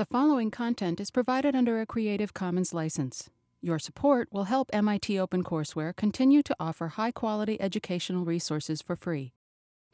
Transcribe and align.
The 0.00 0.06
following 0.06 0.50
content 0.50 0.98
is 0.98 1.10
provided 1.10 1.54
under 1.54 1.78
a 1.78 1.84
Creative 1.84 2.32
Commons 2.32 2.72
license. 2.72 3.28
Your 3.60 3.78
support 3.78 4.28
will 4.32 4.44
help 4.44 4.70
MIT 4.72 5.16
OpenCourseware 5.16 5.94
continue 5.94 6.42
to 6.42 6.56
offer 6.58 6.88
high 6.88 7.10
quality 7.10 7.60
educational 7.60 8.24
resources 8.24 8.80
for 8.80 8.96
free. 8.96 9.34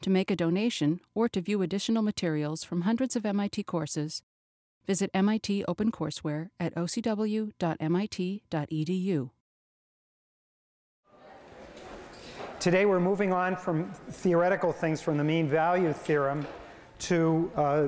To 0.03 0.09
make 0.09 0.31
a 0.31 0.35
donation 0.37 1.01
or 1.13 1.27
to 1.27 1.41
view 1.41 1.61
additional 1.61 2.03
materials 2.03 2.63
from 2.63 2.83
hundreds 2.83 3.17
of 3.17 3.25
MIT 3.25 3.63
courses, 3.63 4.21
visit 4.85 5.11
MIT 5.13 5.65
OpenCourseware 5.67 6.51
at 6.57 6.73
ocw.mit.edu. 6.75 7.51
Today 12.61 12.85
we're 12.85 13.01
moving 13.01 13.33
on 13.33 13.57
from 13.57 13.91
theoretical 13.91 14.71
things 14.71 15.01
from 15.01 15.17
the 15.17 15.25
mean 15.25 15.49
value 15.49 15.91
theorem 15.91 16.47
to 16.99 17.51
uh, 17.57 17.87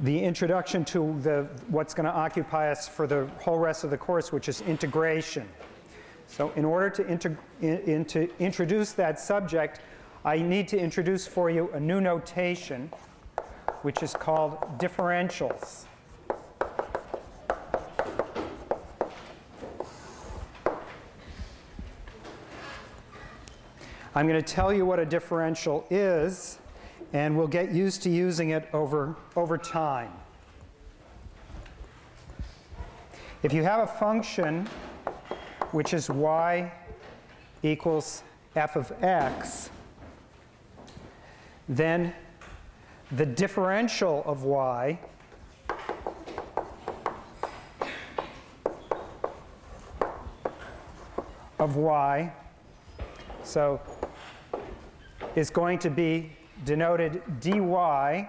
the 0.00 0.22
introduction 0.22 0.84
to 0.84 1.18
the, 1.22 1.48
what's 1.68 1.92
going 1.92 2.06
to 2.06 2.12
occupy 2.12 2.70
us 2.70 2.86
for 2.86 3.06
the 3.06 3.26
whole 3.40 3.58
rest 3.58 3.84
of 3.84 3.90
the 3.90 3.98
course, 3.98 4.30
which 4.30 4.48
is 4.48 4.60
integration. 4.62 5.48
So 6.28 6.52
in 6.56 6.64
order 6.64 6.90
to, 6.90 7.38
in, 7.60 8.04
to 8.04 8.28
introduce 8.38 8.92
that 8.92 9.18
subject, 9.18 9.80
I 10.24 10.38
need 10.38 10.68
to 10.68 10.78
introduce 10.78 11.26
for 11.26 11.50
you 11.50 11.70
a 11.72 11.80
new 11.80 12.00
notation, 12.00 12.92
which 13.82 14.02
is 14.02 14.12
called 14.12 14.78
differentials. 14.78 15.84
I'm 24.14 24.26
going 24.26 24.42
to 24.42 24.54
tell 24.54 24.72
you 24.72 24.84
what 24.84 24.98
a 24.98 25.06
differential 25.06 25.86
is 25.90 26.58
and 27.12 27.36
we'll 27.36 27.46
get 27.46 27.70
used 27.70 28.02
to 28.02 28.10
using 28.10 28.50
it 28.50 28.68
over, 28.72 29.16
over 29.36 29.56
time. 29.56 30.12
If 33.42 33.52
you 33.52 33.62
have 33.62 33.80
a 33.80 33.86
function 33.86 34.66
which 35.70 35.94
is 35.94 36.10
y 36.10 36.72
equals 37.62 38.22
f 38.56 38.76
of 38.76 38.92
x, 39.02 39.70
then 41.68 42.12
the 43.12 43.24
differential 43.24 44.22
of 44.26 44.44
y 44.44 44.98
of 51.58 51.76
y 51.76 52.32
so 53.42 53.80
is 55.36 55.50
going 55.50 55.78
to 55.78 55.90
be 55.90 56.32
denoted 56.64 57.22
dy, 57.40 58.28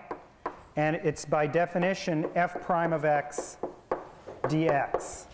and 0.75 0.95
it's 0.97 1.25
by 1.25 1.47
definition 1.47 2.27
f 2.36 2.61
prime 2.61 2.94
of 2.94 3.05
x 3.05 3.58
dx. 4.44 5.25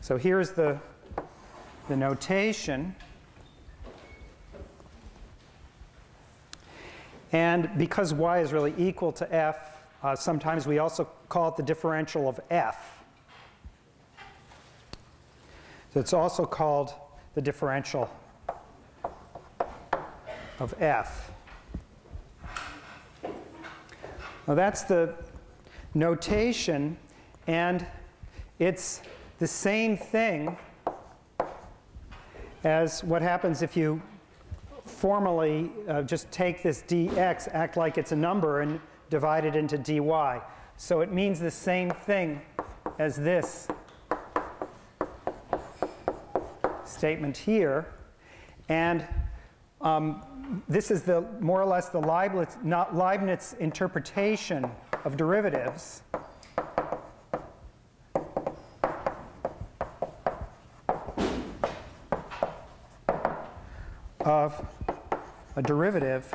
So 0.00 0.16
here's 0.16 0.52
the, 0.52 0.78
the 1.88 1.96
notation. 1.96 2.94
And 7.32 7.70
because 7.76 8.14
y 8.14 8.40
is 8.40 8.52
really 8.52 8.72
equal 8.78 9.12
to 9.12 9.34
f, 9.34 9.82
uh, 10.02 10.16
sometimes 10.16 10.66
we 10.66 10.78
also 10.78 11.08
call 11.28 11.48
it 11.48 11.56
the 11.56 11.62
differential 11.62 12.28
of 12.28 12.40
f. 12.50 13.02
So 15.92 16.00
it's 16.00 16.12
also 16.12 16.46
called 16.46 16.94
the 17.34 17.42
differential 17.42 18.10
of 20.60 20.74
f. 20.80 21.30
Now 24.46 24.54
that's 24.54 24.82
the 24.82 25.14
notation, 25.94 26.96
and 27.46 27.86
it's 28.58 29.02
the 29.38 29.46
same 29.46 29.96
thing 29.96 30.56
as 32.64 33.04
what 33.04 33.22
happens 33.22 33.62
if 33.62 33.76
you 33.76 34.02
formally 34.84 35.70
uh, 35.88 36.02
just 36.02 36.30
take 36.30 36.62
this 36.62 36.82
dx, 36.88 37.48
act 37.54 37.76
like 37.76 37.98
it's 37.98 38.12
a 38.12 38.16
number, 38.16 38.62
and 38.62 38.80
divide 39.10 39.44
it 39.44 39.54
into 39.54 39.78
dy. 39.78 40.40
So 40.76 41.00
it 41.00 41.12
means 41.12 41.40
the 41.40 41.50
same 41.50 41.90
thing 41.90 42.40
as 42.98 43.16
this 43.16 43.68
statement 46.84 47.36
here. 47.36 47.86
And 48.68 49.06
um, 49.80 50.24
this 50.68 50.90
is 50.90 51.02
the 51.02 51.22
more 51.40 51.60
or 51.60 51.66
less 51.66 51.88
the 51.88 52.00
Leibniz, 52.00 52.56
Leibniz 52.64 53.54
interpretation 53.60 54.70
of 55.04 55.16
derivatives. 55.16 56.02
of 64.28 64.62
a 65.56 65.62
derivative 65.62 66.34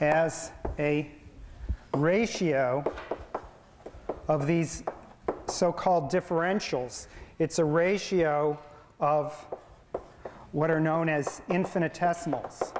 as 0.00 0.50
a 0.78 1.10
ratio 1.94 2.82
of 4.28 4.46
these 4.46 4.82
so-called 5.46 6.10
differentials. 6.10 7.06
It's 7.38 7.58
a 7.58 7.64
ratio 7.64 8.58
of 8.98 9.46
what 10.52 10.70
are 10.70 10.80
known 10.80 11.08
as 11.08 11.40
infinitesimals. 11.48 12.72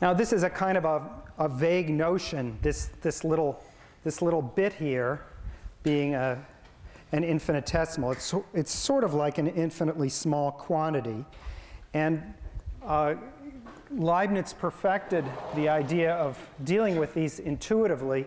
Now 0.00 0.14
this 0.14 0.32
is 0.32 0.44
a 0.44 0.50
kind 0.50 0.78
of 0.78 0.84
a, 0.84 1.10
a 1.38 1.48
vague 1.48 1.90
notion, 1.90 2.58
this, 2.62 2.90
this, 3.02 3.22
little, 3.22 3.62
this 4.02 4.22
little 4.22 4.40
bit 4.40 4.72
here 4.72 5.26
being 5.82 6.14
a, 6.14 6.42
an 7.12 7.22
infinitesimal. 7.24 8.12
It's, 8.12 8.34
it's 8.54 8.72
sort 8.72 9.04
of 9.04 9.12
like 9.12 9.38
an 9.38 9.48
infinitely 9.48 10.08
small 10.08 10.52
quantity. 10.52 11.24
And 11.92 12.34
uh, 12.86 13.16
Leibniz 13.90 14.52
perfected 14.52 15.24
the 15.54 15.68
idea 15.68 16.14
of 16.14 16.38
dealing 16.64 16.96
with 16.96 17.12
these 17.12 17.40
intuitively 17.40 18.26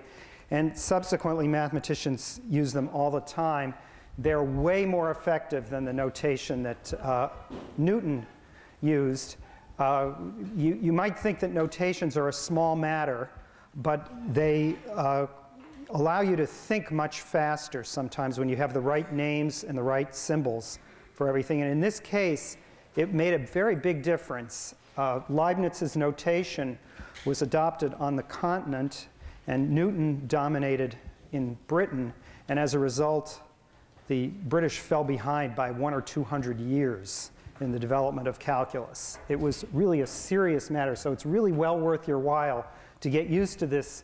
and 0.53 0.77
subsequently, 0.77 1.47
mathematicians 1.47 2.39
use 2.47 2.71
them 2.71 2.87
all 2.93 3.09
the 3.09 3.21
time. 3.21 3.73
They're 4.19 4.43
way 4.43 4.85
more 4.85 5.09
effective 5.09 5.67
than 5.67 5.83
the 5.83 5.91
notation 5.91 6.61
that 6.61 6.93
uh, 7.01 7.29
Newton 7.79 8.27
used. 8.79 9.37
Uh, 9.79 10.11
you, 10.55 10.77
you 10.79 10.93
might 10.93 11.17
think 11.17 11.39
that 11.39 11.51
notations 11.51 12.17
are 12.17 12.27
a 12.27 12.33
small 12.33 12.75
matter, 12.75 13.31
but 13.77 14.11
they 14.31 14.75
uh, 14.93 15.25
allow 15.89 16.21
you 16.21 16.35
to 16.35 16.45
think 16.45 16.91
much 16.91 17.21
faster 17.21 17.83
sometimes 17.83 18.37
when 18.37 18.47
you 18.47 18.55
have 18.55 18.75
the 18.75 18.79
right 18.79 19.11
names 19.11 19.63
and 19.63 19.75
the 19.75 19.81
right 19.81 20.13
symbols 20.13 20.77
for 21.15 21.27
everything. 21.27 21.63
And 21.63 21.71
in 21.71 21.81
this 21.81 21.99
case, 21.99 22.57
it 22.95 23.11
made 23.11 23.33
a 23.33 23.39
very 23.39 23.75
big 23.75 24.03
difference. 24.03 24.75
Uh, 24.97 25.21
Leibniz's 25.29 25.97
notation 25.97 26.77
was 27.25 27.41
adopted 27.41 27.95
on 27.95 28.15
the 28.15 28.23
continent 28.23 29.07
and 29.47 29.69
Newton 29.69 30.23
dominated 30.27 30.95
in 31.31 31.57
Britain, 31.67 32.13
and 32.49 32.59
as 32.59 32.73
a 32.73 32.79
result, 32.79 33.41
the 34.07 34.27
British 34.27 34.79
fell 34.79 35.03
behind 35.03 35.55
by 35.55 35.71
one 35.71 35.93
or 35.93 36.01
two 36.01 36.23
hundred 36.23 36.59
years 36.59 37.31
in 37.61 37.71
the 37.71 37.79
development 37.79 38.27
of 38.27 38.39
calculus. 38.39 39.19
It 39.29 39.39
was 39.39 39.65
really 39.73 40.01
a 40.01 40.07
serious 40.07 40.69
matter, 40.69 40.95
so 40.95 41.11
it's 41.11 41.25
really 41.25 41.51
well 41.51 41.79
worth 41.79 42.07
your 42.07 42.19
while 42.19 42.65
to 42.99 43.09
get 43.09 43.27
used 43.27 43.59
to 43.59 43.67
this 43.67 44.03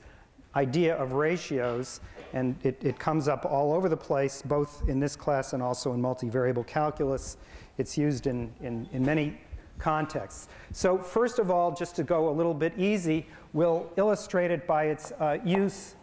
idea 0.55 0.95
of 0.95 1.13
ratios, 1.13 1.99
and 2.33 2.55
it, 2.63 2.83
it 2.83 2.97
comes 2.99 3.27
up 3.27 3.45
all 3.45 3.73
over 3.73 3.89
the 3.89 3.97
place, 3.97 4.41
both 4.41 4.87
in 4.87 4.99
this 4.99 5.15
class 5.15 5.53
and 5.53 5.61
also 5.61 5.93
in 5.93 6.01
multivariable 6.01 6.65
calculus. 6.65 7.37
It's 7.77 7.97
used 7.97 8.27
in, 8.27 8.51
in, 8.61 8.87
in 8.93 9.05
many 9.05 9.39
contexts. 9.79 10.47
So 10.71 10.97
first 10.97 11.39
of 11.39 11.49
all, 11.49 11.71
just 11.71 11.95
to 11.95 12.03
go 12.03 12.29
a 12.29 12.31
little 12.31 12.53
bit 12.53 12.73
easy, 12.77 13.25
we'll 13.53 13.91
illustrate 13.97 14.51
it 14.51 14.67
by 14.67 14.85
its 14.85 15.11
uh, 15.13 15.37
use 15.43 15.95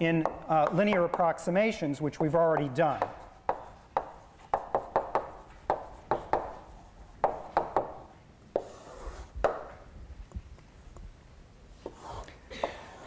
in 0.00 0.24
uh, 0.48 0.68
linear 0.74 1.04
approximations, 1.04 2.00
which 2.00 2.20
we've 2.20 2.34
already 2.34 2.68
done. 2.68 3.00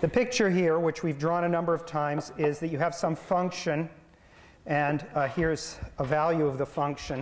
The 0.01 0.07
picture 0.07 0.50
here, 0.50 0.80
which 0.80 1.04
we've 1.04 1.19
drawn 1.19 1.44
a 1.44 1.50
number 1.50 1.74
of 1.74 1.86
times, 1.86 2.31
is 2.38 2.57
that 2.60 2.69
you 2.69 2.78
have 2.78 2.96
some 2.96 3.18
function, 3.18 3.90
and 4.66 5.06
uh, 5.13 5.28
here's 5.28 5.78
a 5.98 6.06
value 6.06 6.48
of 6.48 6.57
the 6.57 6.66
function. 6.66 7.19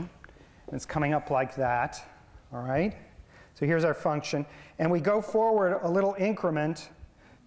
And 0.68 0.75
it's 0.75 0.85
coming 0.85 1.12
up 1.12 1.31
like 1.31 1.56
that. 1.56 2.00
All 2.53 2.61
right? 2.61 2.95
So 3.53 3.65
here's 3.65 3.83
our 3.83 3.94
function. 3.94 4.45
And 4.79 4.91
we 4.91 4.99
go 4.99 5.21
forward 5.21 5.79
a 5.81 5.89
little 5.89 6.15
increment 6.19 6.89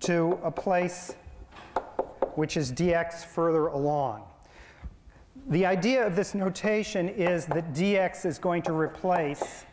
to 0.00 0.38
a 0.43 0.50
place 0.50 1.14
which 2.35 2.56
is 2.56 2.73
dx 2.73 3.25
further 3.25 3.67
along. 3.67 4.23
the 5.49 5.67
idea 5.67 6.06
of 6.06 6.17
this 6.17 6.35
notation 6.35 7.08
is 7.08 7.44
that 7.47 7.73
dx 7.73 8.25
is 8.25 8.38
going 8.38 8.62
to 8.62 8.73
replace 8.73 9.64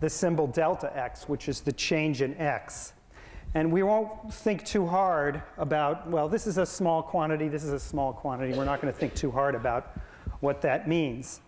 the 0.00 0.10
symbol 0.10 0.46
delta 0.46 0.94
x, 0.96 1.28
which 1.28 1.48
is 1.48 1.60
the 1.60 1.72
change 1.72 2.20
in 2.20 2.36
x. 2.36 2.92
And 3.54 3.72
we 3.72 3.82
won't 3.82 4.34
think 4.34 4.64
too 4.64 4.86
hard 4.86 5.42
about, 5.56 6.08
well, 6.10 6.28
this 6.28 6.46
is 6.46 6.58
a 6.58 6.66
small 6.66 7.02
quantity, 7.02 7.48
this 7.48 7.64
is 7.64 7.72
a 7.72 7.80
small 7.80 8.12
quantity. 8.12 8.52
We're 8.52 8.64
not 8.64 8.82
going 8.82 8.92
to 8.92 8.98
think 8.98 9.14
too 9.14 9.30
hard 9.30 9.54
about 9.54 9.96
what 10.40 10.60
that 10.62 10.88
means. 10.88 11.40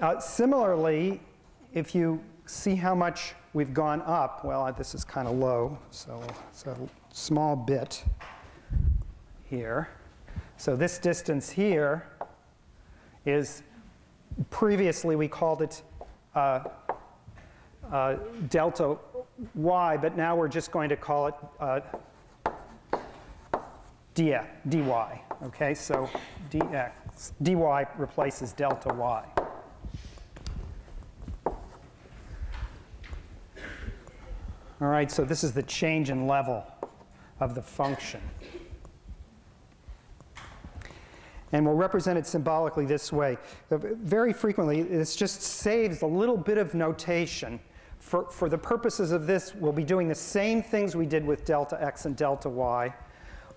Uh, 0.00 0.18
similarly, 0.18 1.20
if 1.72 1.94
you 1.94 2.20
see 2.46 2.74
how 2.74 2.94
much 2.94 3.34
we've 3.52 3.72
gone 3.72 4.02
up, 4.02 4.44
well, 4.44 4.72
this 4.76 4.92
is 4.92 5.04
kind 5.04 5.28
of 5.28 5.34
low, 5.34 5.78
so 5.90 6.20
it's 6.50 6.66
a 6.66 6.76
small 7.12 7.54
bit 7.54 8.04
here. 9.44 9.88
So 10.56 10.74
this 10.74 10.98
distance 10.98 11.48
here 11.48 12.08
is, 13.24 13.62
previously 14.50 15.14
we 15.14 15.28
called 15.28 15.62
it 15.62 15.82
uh, 16.34 16.64
uh, 17.92 18.16
delta 18.50 18.96
y, 19.54 19.96
but 19.96 20.16
now 20.16 20.34
we're 20.34 20.48
just 20.48 20.72
going 20.72 20.88
to 20.88 20.96
call 20.96 21.28
it 21.28 21.34
uh, 21.60 21.80
dy, 24.14 24.36
dy. 24.68 24.82
Okay, 25.44 25.72
so 25.72 26.10
dx, 26.50 26.90
dy 27.42 27.54
replaces 27.96 28.52
delta 28.52 28.92
y. 28.92 29.24
All 34.80 34.88
right, 34.88 35.10
so 35.10 35.24
this 35.24 35.44
is 35.44 35.52
the 35.52 35.62
change 35.62 36.10
in 36.10 36.26
level 36.26 36.64
of 37.40 37.54
the 37.54 37.62
function. 37.62 38.20
And 41.52 41.64
we'll 41.64 41.76
represent 41.76 42.18
it 42.18 42.26
symbolically 42.26 42.84
this 42.84 43.12
way. 43.12 43.38
Uh, 43.70 43.78
very 43.78 44.32
frequently, 44.32 44.82
this 44.82 45.14
just 45.14 45.40
saves 45.40 46.02
a 46.02 46.06
little 46.06 46.36
bit 46.36 46.58
of 46.58 46.74
notation 46.74 47.60
for, 48.04 48.30
for 48.30 48.50
the 48.50 48.58
purposes 48.58 49.12
of 49.12 49.26
this, 49.26 49.54
we'll 49.54 49.72
be 49.72 49.82
doing 49.82 50.08
the 50.08 50.14
same 50.14 50.62
things 50.62 50.94
we 50.94 51.06
did 51.06 51.24
with 51.24 51.46
delta 51.46 51.82
x 51.82 52.04
and 52.04 52.14
delta 52.14 52.50
y, 52.50 52.94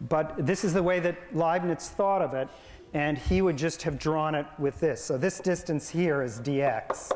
but 0.07 0.33
this 0.37 0.63
is 0.63 0.73
the 0.73 0.81
way 0.81 1.01
that 1.01 1.17
Leibniz 1.35 1.89
thought 1.89 2.21
of 2.21 2.33
it, 2.33 2.47
and 2.93 3.17
he 3.17 3.41
would 3.41 3.57
just 3.57 3.81
have 3.81 3.99
drawn 3.99 4.35
it 4.35 4.45
with 4.57 4.79
this. 4.79 5.03
So 5.03 5.17
this 5.17 5.41
distance 5.41 5.89
here 5.89 6.21
is 6.21 6.39
dx, 6.39 7.11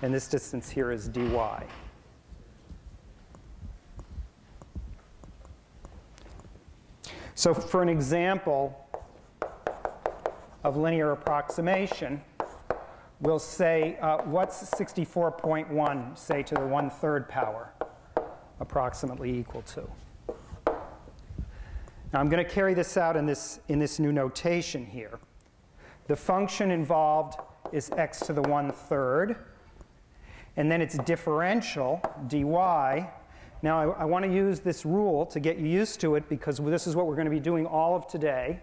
and 0.00 0.14
this 0.14 0.28
distance 0.28 0.70
here 0.70 0.90
is 0.90 1.08
dy. 1.08 1.66
So 7.42 7.52
for 7.52 7.82
an 7.82 7.88
example 7.88 8.88
of 10.62 10.76
linear 10.76 11.10
approximation, 11.10 12.22
we'll 13.18 13.40
say, 13.40 13.98
uh, 14.00 14.18
what's 14.18 14.62
64.1 14.70 16.16
say 16.16 16.44
to 16.44 16.54
the 16.54 16.64
one-third 16.64 17.28
power 17.28 17.72
approximately 18.60 19.36
equal 19.36 19.62
to? 19.62 19.82
Now 22.12 22.20
I'm 22.20 22.28
going 22.28 22.44
to 22.44 22.48
carry 22.48 22.74
this 22.74 22.96
out 22.96 23.16
in 23.16 23.26
this, 23.26 23.58
in 23.66 23.80
this 23.80 23.98
new 23.98 24.12
notation 24.12 24.86
here. 24.86 25.18
The 26.06 26.14
function 26.14 26.70
involved 26.70 27.40
is 27.72 27.90
x 27.96 28.20
to 28.20 28.32
the 28.32 28.42
one-third, 28.42 29.34
and 30.56 30.70
then 30.70 30.80
its 30.80 30.96
differential, 30.98 32.00
dy. 32.28 32.44
Now 33.62 33.92
I, 33.92 34.02
I 34.02 34.04
want 34.04 34.24
to 34.24 34.32
use 34.32 34.60
this 34.60 34.84
rule 34.84 35.24
to 35.26 35.40
get 35.40 35.58
you 35.58 35.66
used 35.66 36.00
to 36.00 36.16
it 36.16 36.28
because 36.28 36.58
this 36.58 36.86
is 36.86 36.96
what 36.96 37.06
we're 37.06 37.14
going 37.14 37.26
to 37.26 37.30
be 37.30 37.40
doing 37.40 37.66
all 37.66 37.94
of 37.94 38.06
today, 38.06 38.60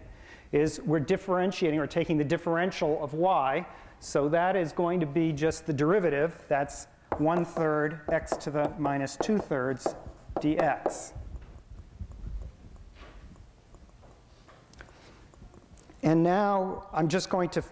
is 0.52 0.80
we're 0.80 1.00
differentiating 1.00 1.78
or 1.78 1.86
taking 1.86 2.16
the 2.16 2.24
differential 2.24 3.02
of 3.02 3.14
y 3.14 3.66
so 4.02 4.30
that 4.30 4.56
is 4.56 4.72
going 4.72 4.98
to 5.00 5.06
be 5.06 5.30
just 5.30 5.66
the 5.66 5.74
derivative. 5.74 6.42
That's 6.48 6.86
1 7.18 7.44
third 7.44 8.00
x 8.10 8.34
to 8.38 8.50
the 8.50 8.72
minus 8.78 9.16
2 9.22 9.36
thirds 9.36 9.94
dx. 10.36 11.12
And 16.02 16.22
now 16.22 16.86
I'm 16.94 17.08
just 17.08 17.28
going 17.28 17.50
to, 17.50 17.62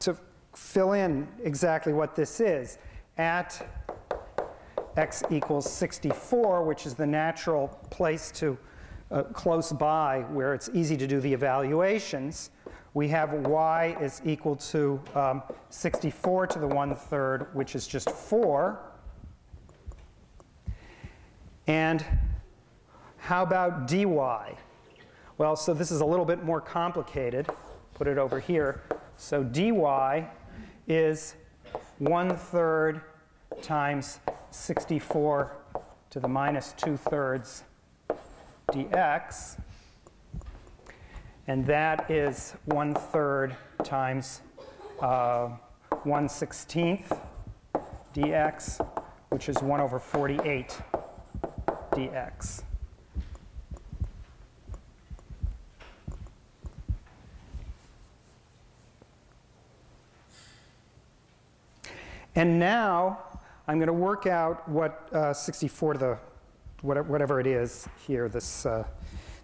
to 0.00 0.16
fill 0.56 0.92
in 0.94 1.28
exactly 1.44 1.92
what 1.92 2.16
this 2.16 2.40
is. 2.40 2.78
At 3.16 3.83
x 4.96 5.22
equals 5.30 5.70
64, 5.70 6.62
which 6.62 6.86
is 6.86 6.94
the 6.94 7.06
natural 7.06 7.68
place 7.90 8.30
to 8.32 8.56
uh, 9.10 9.22
close 9.24 9.72
by 9.72 10.20
where 10.30 10.54
it's 10.54 10.70
easy 10.72 10.96
to 10.96 11.06
do 11.06 11.20
the 11.20 11.32
evaluations, 11.32 12.50
we 12.94 13.08
have 13.08 13.32
y 13.32 13.96
is 14.00 14.22
equal 14.24 14.54
to 14.54 15.00
um, 15.16 15.42
64 15.68 16.46
to 16.46 16.58
the 16.60 16.66
one-third, 16.66 17.48
which 17.52 17.74
is 17.74 17.88
just 17.88 18.08
4. 18.08 18.78
And 21.66 22.04
how 23.18 23.42
about 23.42 23.88
dy? 23.88 24.04
Well, 25.38 25.56
so 25.56 25.74
this 25.74 25.90
is 25.90 26.02
a 26.02 26.04
little 26.04 26.24
bit 26.24 26.44
more 26.44 26.60
complicated. 26.60 27.48
Put 27.94 28.06
it 28.06 28.16
over 28.16 28.38
here. 28.38 28.82
So 29.16 29.42
dy 29.42 29.72
is 30.86 31.34
1 31.98 32.36
third 32.36 33.00
times 33.60 34.20
64 34.54 35.52
to 36.10 36.20
the 36.20 36.28
minus 36.28 36.72
2 36.78 36.96
thirds 36.96 37.64
dx. 38.70 39.58
And 41.48 41.66
that 41.66 42.08
is 42.10 42.54
1 42.66 42.94
third 42.94 43.56
times 43.82 44.40
uh, 45.02 45.48
1 46.04 46.28
16th 46.28 47.20
dx, 48.14 48.88
which 49.30 49.48
is 49.48 49.60
1 49.60 49.80
over 49.80 49.98
48 49.98 50.80
dx. 51.90 52.62
And 62.36 62.58
now 62.58 63.33
I'm 63.66 63.78
going 63.78 63.86
to 63.86 63.92
work 63.94 64.26
out 64.26 64.68
what 64.68 65.08
uh, 65.14 65.32
64 65.32 65.94
to 65.94 65.98
the 65.98 66.18
whatever 66.82 67.40
it 67.40 67.46
is 67.46 67.88
here, 68.06 68.28
this, 68.28 68.66
uh, 68.66 68.84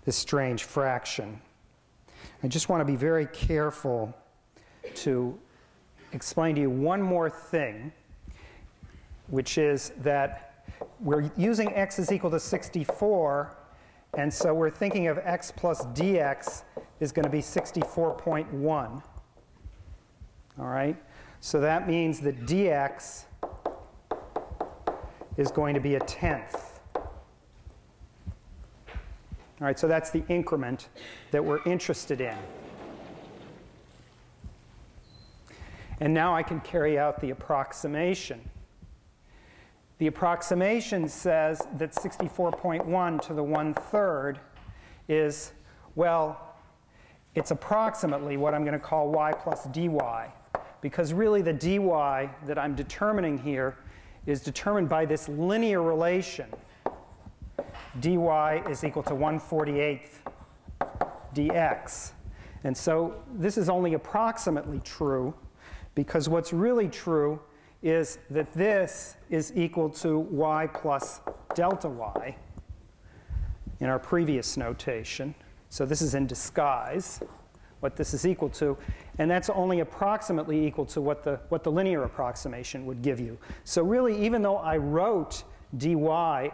this 0.04 0.14
strange 0.14 0.64
fraction. 0.64 1.40
I 2.42 2.48
just 2.48 2.68
want 2.68 2.82
to 2.82 2.84
be 2.84 2.96
very 2.96 3.24
careful 3.26 4.14
to 4.96 5.38
explain 6.12 6.54
to 6.56 6.60
you 6.60 6.68
one 6.68 7.00
more 7.00 7.30
thing, 7.30 7.92
which 9.28 9.56
is 9.56 9.92
that 10.02 10.66
we're 11.00 11.30
using 11.36 11.74
x 11.74 11.98
is 11.98 12.12
equal 12.12 12.30
to 12.30 12.40
64, 12.40 13.56
and 14.18 14.32
so 14.32 14.52
we're 14.52 14.70
thinking 14.70 15.06
of 15.06 15.18
x 15.18 15.50
plus 15.50 15.86
dx 15.86 16.64
is 17.00 17.10
going 17.10 17.24
to 17.24 17.30
be 17.30 17.40
64.1. 17.40 19.02
All 20.58 20.66
right? 20.66 20.96
So 21.40 21.58
that 21.60 21.88
means 21.88 22.20
that 22.20 22.44
dx 22.44 23.24
is 25.36 25.50
going 25.50 25.74
to 25.74 25.80
be 25.80 25.94
a 25.94 26.00
tenth. 26.00 26.80
All 29.60 29.66
right, 29.66 29.78
so 29.78 29.86
that's 29.86 30.10
the 30.10 30.22
increment 30.28 30.88
that 31.32 31.44
we're 31.44 31.62
interested 31.64 32.20
in. 32.20 32.36
And 36.00 36.14
now 36.14 36.34
I 36.34 36.42
can 36.42 36.60
carry 36.60 36.98
out 36.98 37.20
the 37.20 37.28
approximation. 37.28 38.40
The 39.98 40.06
approximation 40.06 41.08
says 41.08 41.60
that 41.76 41.92
64.1 41.92 43.20
to 43.20 43.34
the 43.34 43.42
one-third 43.42 44.40
is, 45.08 45.52
well, 45.94 46.54
it's 47.34 47.50
approximately 47.50 48.38
what 48.38 48.54
I'm 48.54 48.64
going 48.64 48.72
to 48.72 48.78
call 48.78 49.10
y 49.10 49.32
plus 49.32 49.66
dy. 49.66 49.90
Because 50.80 51.12
really 51.12 51.42
the 51.42 51.52
dy 51.52 51.78
that 52.46 52.58
I'm 52.58 52.74
determining 52.74 53.36
here 53.36 53.76
is 54.26 54.40
determined 54.40 54.88
by 54.88 55.04
this 55.04 55.28
linear 55.28 55.82
relation 55.82 56.46
dy 58.00 58.62
is 58.68 58.84
equal 58.84 59.02
to 59.02 59.14
148th 59.14 60.20
dx. 61.34 62.12
And 62.64 62.76
so 62.76 63.14
this 63.34 63.56
is 63.56 63.68
only 63.68 63.94
approximately 63.94 64.80
true 64.80 65.34
because 65.94 66.28
what's 66.28 66.52
really 66.52 66.88
true 66.88 67.40
is 67.82 68.18
that 68.30 68.52
this 68.52 69.16
is 69.30 69.52
equal 69.56 69.88
to 69.88 70.18
y 70.18 70.66
plus 70.72 71.20
delta 71.54 71.88
y 71.88 72.36
in 73.80 73.88
our 73.88 73.98
previous 73.98 74.56
notation. 74.56 75.34
So 75.70 75.86
this 75.86 76.02
is 76.02 76.14
in 76.14 76.26
disguise, 76.26 77.20
what 77.80 77.96
this 77.96 78.12
is 78.12 78.26
equal 78.26 78.50
to. 78.50 78.76
And 79.20 79.30
that's 79.30 79.50
only 79.50 79.80
approximately 79.80 80.66
equal 80.66 80.86
to 80.86 81.00
what 81.02 81.22
the, 81.22 81.38
what 81.50 81.62
the 81.62 81.70
linear 81.70 82.04
approximation 82.04 82.86
would 82.86 83.02
give 83.02 83.20
you. 83.20 83.36
So 83.64 83.82
really, 83.82 84.16
even 84.24 84.40
though 84.40 84.56
I 84.56 84.78
wrote 84.78 85.44
dy 85.76 85.94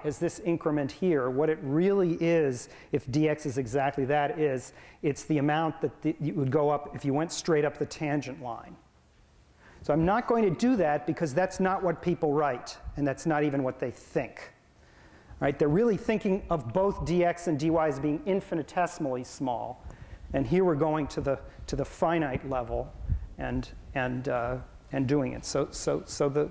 as 0.05 0.19
this 0.19 0.41
increment 0.41 0.93
here. 0.93 1.31
What 1.31 1.49
it 1.49 1.59
really 1.63 2.19
is, 2.21 2.69
if 2.93 3.07
dx 3.07 3.47
is 3.47 3.57
exactly 3.57 4.05
that, 4.07 4.39
is 4.39 4.75
it's 5.03 5.25
the 5.25 5.39
amount 5.39 5.81
that 5.81 6.03
the, 6.03 6.15
you 6.21 6.35
would 6.35 6.51
go 6.51 6.69
up 6.69 6.95
if 6.95 7.05
you 7.05 7.15
went 7.15 7.33
straight 7.33 7.65
up 7.65 7.79
the 7.79 7.87
tangent 7.87 8.43
line. 8.43 8.77
So 9.81 9.95
I'm 9.95 10.05
not 10.05 10.27
going 10.27 10.45
to 10.45 10.51
do 10.51 10.77
that 10.77 11.07
because 11.07 11.33
that's 11.33 11.61
not 11.61 11.83
what 11.83 12.03
people 12.03 12.33
write, 12.33 12.77
and 12.97 13.07
that's 13.07 13.25
not 13.25 13.45
even 13.45 13.63
what 13.63 13.79
they 13.79 13.91
think. 13.91 14.53
Right? 15.41 15.59
They're 15.59 15.69
really 15.69 15.97
thinking 15.97 16.43
of 16.51 16.73
both 16.73 17.05
dx 17.05 17.47
and 17.47 17.59
dy 17.59 17.71
as 17.71 17.99
being 18.01 18.21
infinitesimally 18.27 19.25
small. 19.25 19.83
And 20.37 20.47
here 20.47 20.67
we're 20.67 20.75
going 20.75 21.07
to 21.07 21.23
the, 21.23 21.39
to 21.67 21.77
the 21.77 21.85
finite 21.87 22.47
level 22.47 22.93
and, 23.39 23.67
and, 23.95 24.29
uh, 24.29 24.59
and 24.93 25.07
doing 25.07 25.33
it. 25.33 25.47
So, 25.47 25.69
so, 25.71 26.03
so 26.05 26.29
the, 26.29 26.51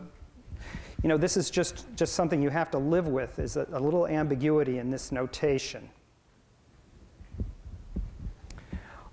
you 1.04 1.08
know, 1.08 1.18
this 1.18 1.38
is 1.38 1.52
just, 1.52 1.86
just 1.96 2.16
something 2.16 2.42
you 2.42 2.50
have 2.50 2.72
to 2.72 2.80
live 2.80 3.08
with, 3.08 3.38
is 3.38 3.58
a, 3.58 3.68
a 3.74 3.80
little 3.80 4.08
ambiguity 4.08 4.80
in 4.80 4.90
this 4.90 5.12
notation. 5.12 5.88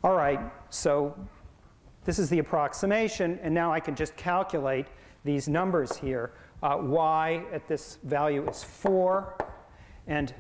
All 0.02 0.14
right, 0.14 0.40
so 0.70 1.14
this 2.06 2.18
is 2.18 2.30
the 2.30 2.38
approximation, 2.38 3.38
and 3.42 3.52
now 3.52 3.74
I 3.74 3.78
can 3.78 3.94
just 3.94 4.16
calculate 4.16 4.86
these 5.22 5.48
numbers 5.48 5.98
here. 5.98 6.32
Uh, 6.62 6.78
y 6.80 7.44
at 7.52 7.68
this 7.68 7.98
value 8.04 8.48
is 8.48 8.64
4, 8.64 9.36
and 10.06 10.32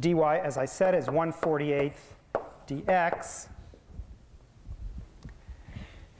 dy, 0.00 0.14
as 0.14 0.58
I 0.58 0.64
said, 0.64 0.96
is 0.96 1.06
148th 1.06 1.92
dx. 2.70 3.48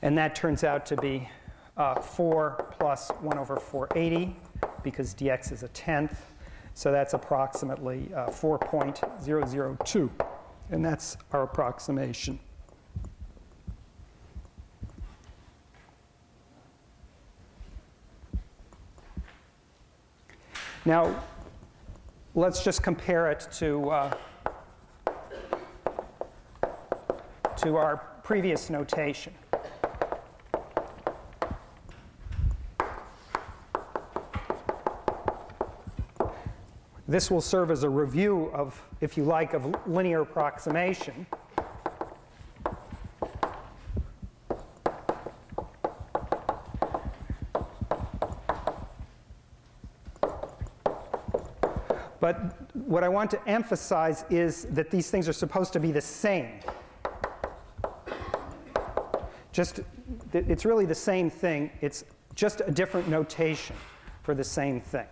And 0.03 0.19
that 0.19 0.35
turns 0.35 0.65
out 0.65 0.85
to 0.87 0.97
be 0.97 1.29
uh, 1.77 2.01
4 2.01 2.75
plus 2.79 3.11
1 3.21 3.39
over 3.39 3.57
480 3.57 4.35
because 4.83 5.15
dx 5.15 5.53
is 5.53 5.63
a 5.63 5.69
tenth. 5.69 6.35
So 6.75 6.91
that's 6.91 7.15
approximately 7.15 8.11
uh, 8.15 8.27
4.002. 8.29 10.11
And 10.71 10.85
that's 10.85 11.17
our 11.33 11.43
approximation. 11.43 12.39
Now, 20.87 21.23
let's 22.35 22.65
just 22.65 22.83
compare 22.83 23.31
it 23.31 23.47
to, 23.59 23.91
uh, 23.91 24.17
to 27.61 27.77
our 27.77 27.99
previous 28.23 28.71
notation. 28.71 29.35
This 37.07 37.31
will 37.31 37.43
serve 37.43 37.71
as 37.71 37.83
a 37.83 37.89
review 37.89 38.51
of, 38.55 38.81
if 39.03 39.19
you 39.19 39.25
like, 39.25 39.53
of 39.53 39.77
linear 39.87 40.23
approximation. 40.23 41.27
But 52.21 52.75
what 52.75 53.05
I 53.05 53.09
want 53.09 53.31
to 53.33 53.49
emphasize 53.49 54.25
is 54.31 54.65
that 54.67 54.91
these 54.91 55.11
things 55.11 55.29
are 55.29 55.35
supposed 55.35 55.75
to 55.75 55.81
be 55.81 55.93
the 55.93 56.01
same. 56.01 56.61
Just, 59.61 59.81
it's 60.33 60.65
really 60.65 60.87
the 60.87 60.95
same 60.95 61.29
thing. 61.29 61.71
It's 61.83 62.07
just 62.35 62.63
a 62.67 62.71
different 62.71 63.09
notation 63.09 63.77
for 64.23 64.35
the 64.35 64.43
same 64.43 64.81
thing. 64.81 65.05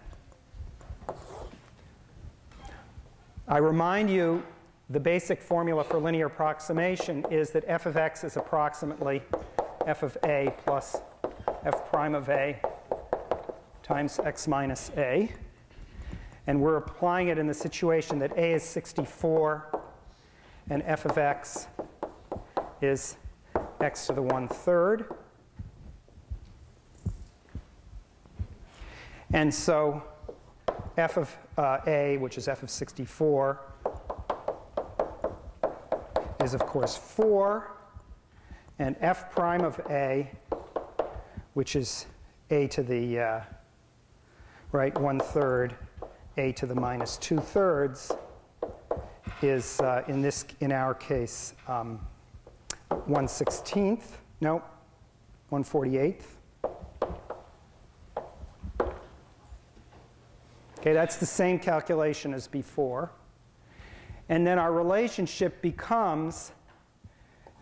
I 3.46 3.58
remind 3.58 4.08
you 4.08 4.42
the 4.88 5.00
basic 5.00 5.42
formula 5.42 5.84
for 5.84 6.00
linear 6.00 6.28
approximation 6.28 7.26
is 7.30 7.50
that 7.50 7.64
f 7.66 7.84
of 7.84 7.98
x 7.98 8.24
is 8.24 8.38
approximately 8.38 9.20
f 9.86 10.02
of 10.02 10.16
a 10.24 10.54
plus 10.64 10.96
f 11.66 11.86
prime 11.90 12.14
of 12.14 12.30
a 12.30 12.58
times 13.82 14.18
x 14.18 14.48
minus 14.48 14.90
a. 14.96 15.30
And 16.46 16.58
we're 16.58 16.78
applying 16.78 17.28
it 17.28 17.36
in 17.36 17.46
the 17.46 17.52
situation 17.52 18.18
that 18.20 18.32
a 18.38 18.54
is 18.54 18.62
64 18.62 19.82
and 20.70 20.82
f 20.86 21.04
of 21.04 21.18
x 21.18 21.66
is 22.80 23.18
x 23.80 24.06
to 24.06 24.12
the 24.12 24.22
1 24.22 24.48
third. 24.48 25.06
And 29.32 29.54
so 29.54 30.02
f 30.96 31.16
of 31.16 31.36
uh, 31.56 31.78
a, 31.86 32.16
which 32.18 32.38
is 32.38 32.48
f 32.48 32.62
of 32.62 32.70
64, 32.70 33.60
is 36.42 36.54
of 36.54 36.60
course 36.66 36.96
4. 36.96 37.70
And 38.78 38.96
f 39.00 39.30
prime 39.30 39.62
of 39.62 39.80
a, 39.90 40.30
which 41.54 41.76
is 41.76 42.06
a 42.50 42.68
to 42.68 42.82
the 42.82 43.18
uh, 43.18 43.40
right 44.72 44.96
one 44.98 45.18
third, 45.18 45.74
a 46.36 46.52
to 46.52 46.66
the 46.66 46.74
minus 46.74 47.16
two 47.18 47.38
thirds, 47.38 48.12
is 49.42 49.80
uh, 49.80 50.02
in 50.08 50.22
this 50.22 50.44
in 50.60 50.72
our 50.72 50.94
case 50.94 51.54
um, 51.66 52.00
1 52.90 53.26
16th, 53.26 54.18
no, 54.40 54.62
1 55.48 55.64
48th. 55.64 56.22
Okay, 60.78 60.92
that's 60.92 61.16
the 61.16 61.26
same 61.26 61.58
calculation 61.58 62.32
as 62.32 62.46
before. 62.46 63.10
And 64.28 64.46
then 64.46 64.58
our 64.58 64.72
relationship 64.72 65.60
becomes 65.60 66.52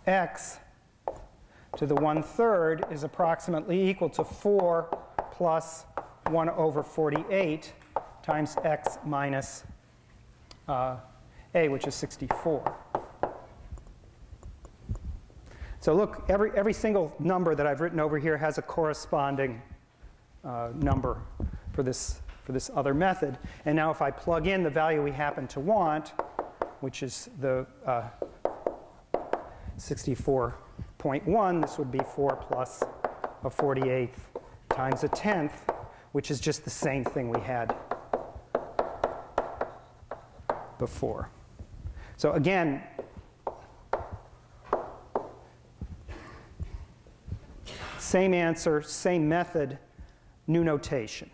x 0.07 0.59
to 1.77 1.87
the 1.87 1.95
1 1.95 2.23
third 2.23 2.85
is 2.91 3.05
approximately 3.05 3.89
equal 3.89 4.09
to 4.11 4.25
4 4.25 4.99
plus 5.33 5.85
1 6.29 6.51
over 6.51 6.83
48 6.83 7.73
times 8.23 8.57
x 8.65 8.99
minus 9.05 9.65
uh, 10.69 10.97
a, 11.55 11.69
which 11.69 11.87
is 11.87 11.95
64. 11.95 12.77
So 15.87 15.95
look, 15.95 16.25
every, 16.29 16.51
every 16.57 16.73
single 16.73 17.15
number 17.21 17.55
that 17.55 17.65
I've 17.65 17.81
written 17.81 18.01
over 18.01 18.19
here 18.19 18.37
has 18.37 18.59
a 18.59 18.63
corresponding 18.63 19.63
uh, 20.45 20.71
number 20.75 21.23
for 21.75 21.85
this 21.85 22.23
for 22.43 22.51
this 22.51 22.73
other 22.75 22.93
method. 22.93 23.39
And 23.67 23.77
now 23.77 23.93
if 23.93 24.03
I 24.03 24.11
plug 24.11 24.49
in 24.49 24.65
the 24.65 24.71
value 24.71 25.01
we 25.01 25.13
happen 25.13 25.47
to 25.47 25.61
want, 25.61 26.09
which 26.81 27.05
is 27.05 27.31
the 27.41 27.69
uh, 27.87 28.03
64.1, 29.79 31.63
this 31.63 31.79
would 31.79 31.93
be 31.93 32.01
4 32.01 32.35
plus 32.35 32.83
a 33.45 33.49
48th 33.49 34.11
times 34.71 35.05
a 35.05 35.09
10th, 35.11 35.53
which 36.11 36.33
is 36.33 36.41
just 36.41 36.65
the 36.65 36.71
same 36.71 37.05
thing 37.05 37.29
we 37.29 37.39
had 37.43 37.77
before. 40.81 41.31
So 42.17 42.33
again, 42.33 42.83
same 48.07 48.33
answer, 48.35 48.81
same 48.83 49.29
method, 49.29 49.79
new 50.47 50.63
notation. 50.63 51.29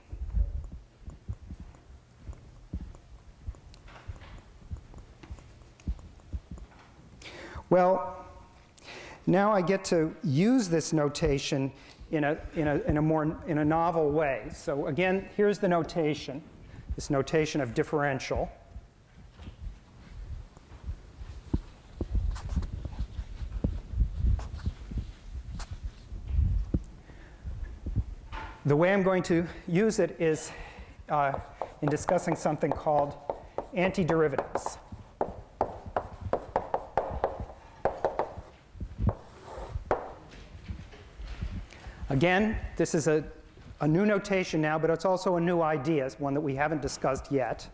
Well, 7.69 8.25
now 9.27 9.53
I 9.53 9.61
get 9.61 9.85
to 9.87 10.15
use 10.25 10.69
this 10.69 10.95
notation 10.95 11.71
in 12.11 12.25
a, 12.25 12.39
in 12.55 12.67
a, 12.69 12.77
in 12.81 12.97
a 12.97 13.03
more 13.03 13.37
in 13.47 13.59
a 13.59 13.65
novel 13.65 14.11
way. 14.11 14.47
So 14.55 14.87
again, 14.87 15.29
here's 15.37 15.59
the 15.59 15.69
notation, 15.69 16.43
this 16.95 17.11
notation 17.11 17.61
of 17.61 17.75
differential. 17.75 18.51
The 28.65 28.77
way 28.77 28.93
I'm 28.93 29.03
going 29.03 29.25
to 29.25 29.45
use 29.67 29.99
it 29.99 30.15
is 30.21 30.53
uh, 31.09 31.33
in 31.83 31.89
discussing 31.89 32.37
something 32.37 32.71
called 32.71 33.17
antiderivatives. 33.75 34.79
Again, 42.09 42.57
this 42.77 42.95
is 42.95 43.09
a, 43.09 43.25
a 43.81 43.89
new 43.89 44.07
notation 44.07 44.61
now, 44.61 44.79
but 44.79 44.91
it's 44.91 45.05
also 45.05 45.37
a 45.37 45.41
new 45.41 45.61
idea, 45.61 46.07
it's 46.07 46.21
one 46.21 46.33
that 46.35 46.41
we 46.41 46.55
haven't 46.55 46.83
discussed 46.83 47.33
yet. 47.33 47.67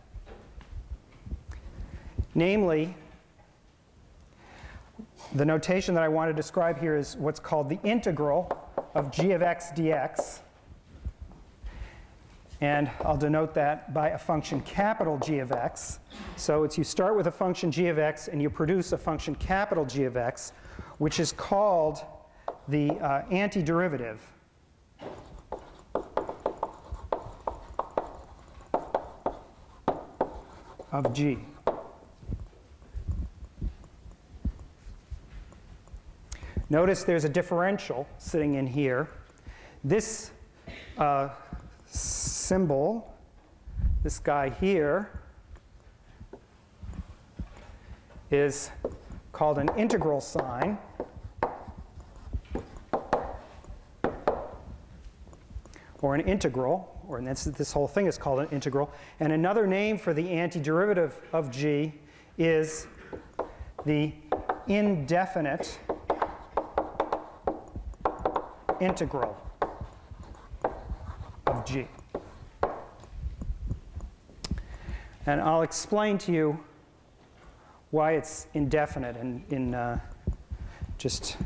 Namely, 2.33 2.95
the 5.35 5.45
notation 5.45 5.93
that 5.93 6.03
I 6.03 6.07
want 6.07 6.29
to 6.29 6.33
describe 6.33 6.79
here 6.79 6.95
is 6.95 7.15
what's 7.17 7.39
called 7.39 7.69
the 7.69 7.79
integral 7.83 8.67
of 8.95 9.11
g 9.11 9.33
of 9.33 9.43
x 9.43 9.67
dx. 9.75 10.39
And 12.61 12.91
I'll 13.05 13.17
denote 13.17 13.53
that 13.53 13.93
by 13.93 14.09
a 14.09 14.17
function 14.17 14.59
capital 14.61 15.17
G 15.17 15.39
of 15.39 15.51
x. 15.51 15.99
So 16.35 16.63
it's 16.63 16.77
you 16.77 16.83
start 16.83 17.15
with 17.15 17.27
a 17.27 17.31
function 17.31 17.71
g 17.71 17.87
of 17.87 17.97
x 17.97 18.27
and 18.27 18.41
you 18.41 18.49
produce 18.49 18.91
a 18.91 18.97
function 18.97 19.33
capital 19.35 19.85
G 19.85 20.03
of 20.03 20.17
x, 20.17 20.51
which 20.97 21.19
is 21.19 21.31
called 21.31 22.03
the 22.67 22.91
uh, 22.99 23.23
antiderivative 23.31 24.17
of 30.91 31.13
g. 31.13 31.39
Notice 36.69 37.03
there's 37.03 37.23
a 37.23 37.29
differential 37.29 38.07
sitting 38.19 38.55
in 38.55 38.67
here. 38.67 39.07
This 39.83 40.31
uh, 40.97 41.29
symbol, 42.49 43.13
this 44.01 44.17
guy 44.17 44.49
here, 44.49 45.11
is 48.31 48.71
called 49.31 49.59
an 49.59 49.69
integral 49.77 50.19
sign. 50.19 50.75
Or 56.01 56.15
an 56.15 56.21
integral, 56.21 56.99
or 57.07 57.21
this, 57.21 57.43
this 57.43 57.71
whole 57.71 57.87
thing 57.87 58.07
is 58.07 58.17
called 58.17 58.39
an 58.39 58.47
integral. 58.49 58.91
And 59.19 59.31
another 59.31 59.67
name 59.67 59.99
for 59.99 60.15
the 60.15 60.23
antiderivative 60.23 61.11
of 61.31 61.51
g 61.51 61.93
is 62.39 62.87
the 63.85 64.11
indefinite 64.67 65.79
integral 68.81 69.37
of 71.45 71.63
g. 71.63 71.87
And 75.29 75.39
I'll 75.39 75.61
explain 75.61 76.17
to 76.19 76.31
you 76.31 76.59
why 77.91 78.13
it's 78.13 78.47
indefinite 78.55 79.15
in, 79.15 79.43
in 79.51 79.75
uh, 79.75 79.99
just 80.97 81.37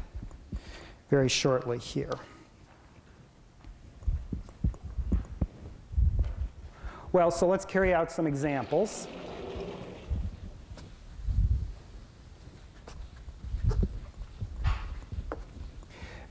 very 1.10 1.28
shortly 1.28 1.80
here. 1.80 2.14
Well, 7.12 7.30
so 7.30 7.46
let's 7.46 7.66
carry 7.66 7.94
out 7.94 8.10
some 8.10 8.26
examples. 8.26 9.10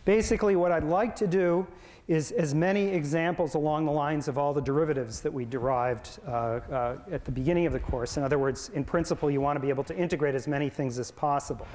Basically, 0.07 0.57
what 0.57 0.73
I'd 0.73 0.85
like 0.85 1.15
to 1.17 1.27
do 1.27 1.67
is 2.13 2.31
as 2.33 2.55
many 2.55 2.89
examples 2.89 3.55
along 3.55 3.87
the 3.87 3.91
lines 3.91 4.29
of 4.29 4.37
all 4.37 4.53
the 4.53 4.61
derivatives 4.61 5.23
that 5.23 5.33
we 5.33 5.47
derived 5.47 6.21
uh, 6.27 6.31
uh, 6.31 6.97
at 7.11 7.25
the 7.25 7.33
beginning 7.33 7.65
of 7.65 7.73
the 7.73 7.79
course. 7.79 8.19
In 8.19 8.23
other 8.23 8.39
words, 8.39 8.71
in 8.75 8.85
principle, 8.85 9.31
you 9.31 9.41
want 9.41 9.57
to 9.57 9.61
be 9.61 9.71
able 9.71 9.85
to 9.85 9.97
integrate 9.97 10.35
as 10.35 10.47
many 10.47 10.69
things 10.69 10.99
as 10.99 11.11
possible. 11.11 11.67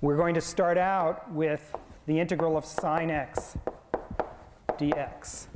We're 0.00 0.16
going 0.16 0.34
to 0.34 0.40
start 0.40 0.76
out 0.76 1.30
with 1.30 1.72
the 2.06 2.18
integral 2.18 2.56
of 2.56 2.64
sine 2.64 3.10
x 3.10 3.56
dx. 4.70 5.46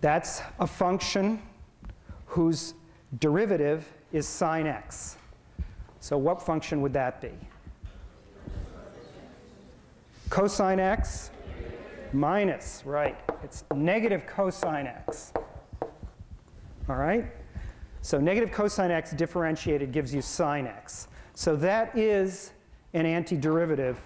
That's 0.00 0.40
a 0.58 0.66
function 0.66 1.42
whose 2.24 2.72
derivative 3.20 3.86
is 4.10 4.26
sine 4.26 4.66
x. 4.66 5.18
So 6.00 6.16
what 6.16 6.40
function 6.40 6.80
would 6.80 6.94
that 6.94 7.20
be? 7.20 7.32
Cosine 10.32 10.80
x 10.80 11.30
minus, 12.14 12.84
right. 12.86 13.18
It's 13.44 13.64
negative 13.74 14.26
cosine 14.26 14.86
x. 14.86 15.30
All 16.88 16.96
right? 16.96 17.26
So 18.00 18.18
negative 18.18 18.50
cosine 18.50 18.90
x 18.90 19.10
differentiated 19.12 19.92
gives 19.92 20.14
you 20.14 20.22
sine 20.22 20.66
x. 20.66 21.08
So 21.34 21.54
that 21.56 21.94
is 21.98 22.52
an 22.94 23.04
antiderivative 23.04 23.96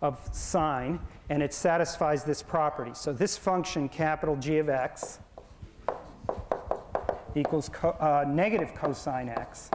of 0.00 0.16
sine, 0.30 1.00
and 1.28 1.42
it 1.42 1.52
satisfies 1.52 2.22
this 2.22 2.40
property. 2.40 2.92
So 2.94 3.12
this 3.12 3.36
function, 3.36 3.88
capital 3.88 4.36
G 4.36 4.58
of 4.58 4.68
x, 4.68 5.18
equals 7.34 7.68
co 7.68 7.88
uh, 7.98 8.24
negative 8.28 8.74
cosine 8.76 9.28
x, 9.28 9.70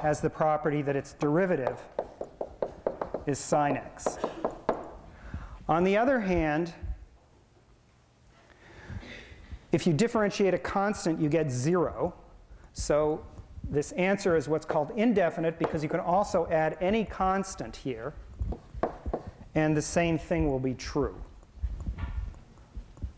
has 0.00 0.20
the 0.20 0.30
property 0.30 0.80
that 0.82 0.94
its 0.94 1.14
derivative 1.14 1.82
is 3.26 3.40
sine 3.40 3.76
x. 3.76 4.16
On 5.70 5.84
the 5.84 5.96
other 5.96 6.18
hand, 6.18 6.74
if 9.70 9.86
you 9.86 9.92
differentiate 9.92 10.52
a 10.52 10.58
constant, 10.58 11.20
you 11.20 11.28
get 11.28 11.48
zero. 11.48 12.12
So 12.72 13.24
this 13.70 13.92
answer 13.92 14.36
is 14.36 14.48
what's 14.48 14.66
called 14.66 14.90
indefinite 14.96 15.60
because 15.60 15.84
you 15.84 15.88
can 15.88 16.00
also 16.00 16.48
add 16.50 16.76
any 16.80 17.04
constant 17.04 17.76
here, 17.76 18.14
and 19.54 19.76
the 19.76 19.82
same 19.82 20.18
thing 20.18 20.50
will 20.50 20.58
be 20.58 20.74
true. 20.74 21.14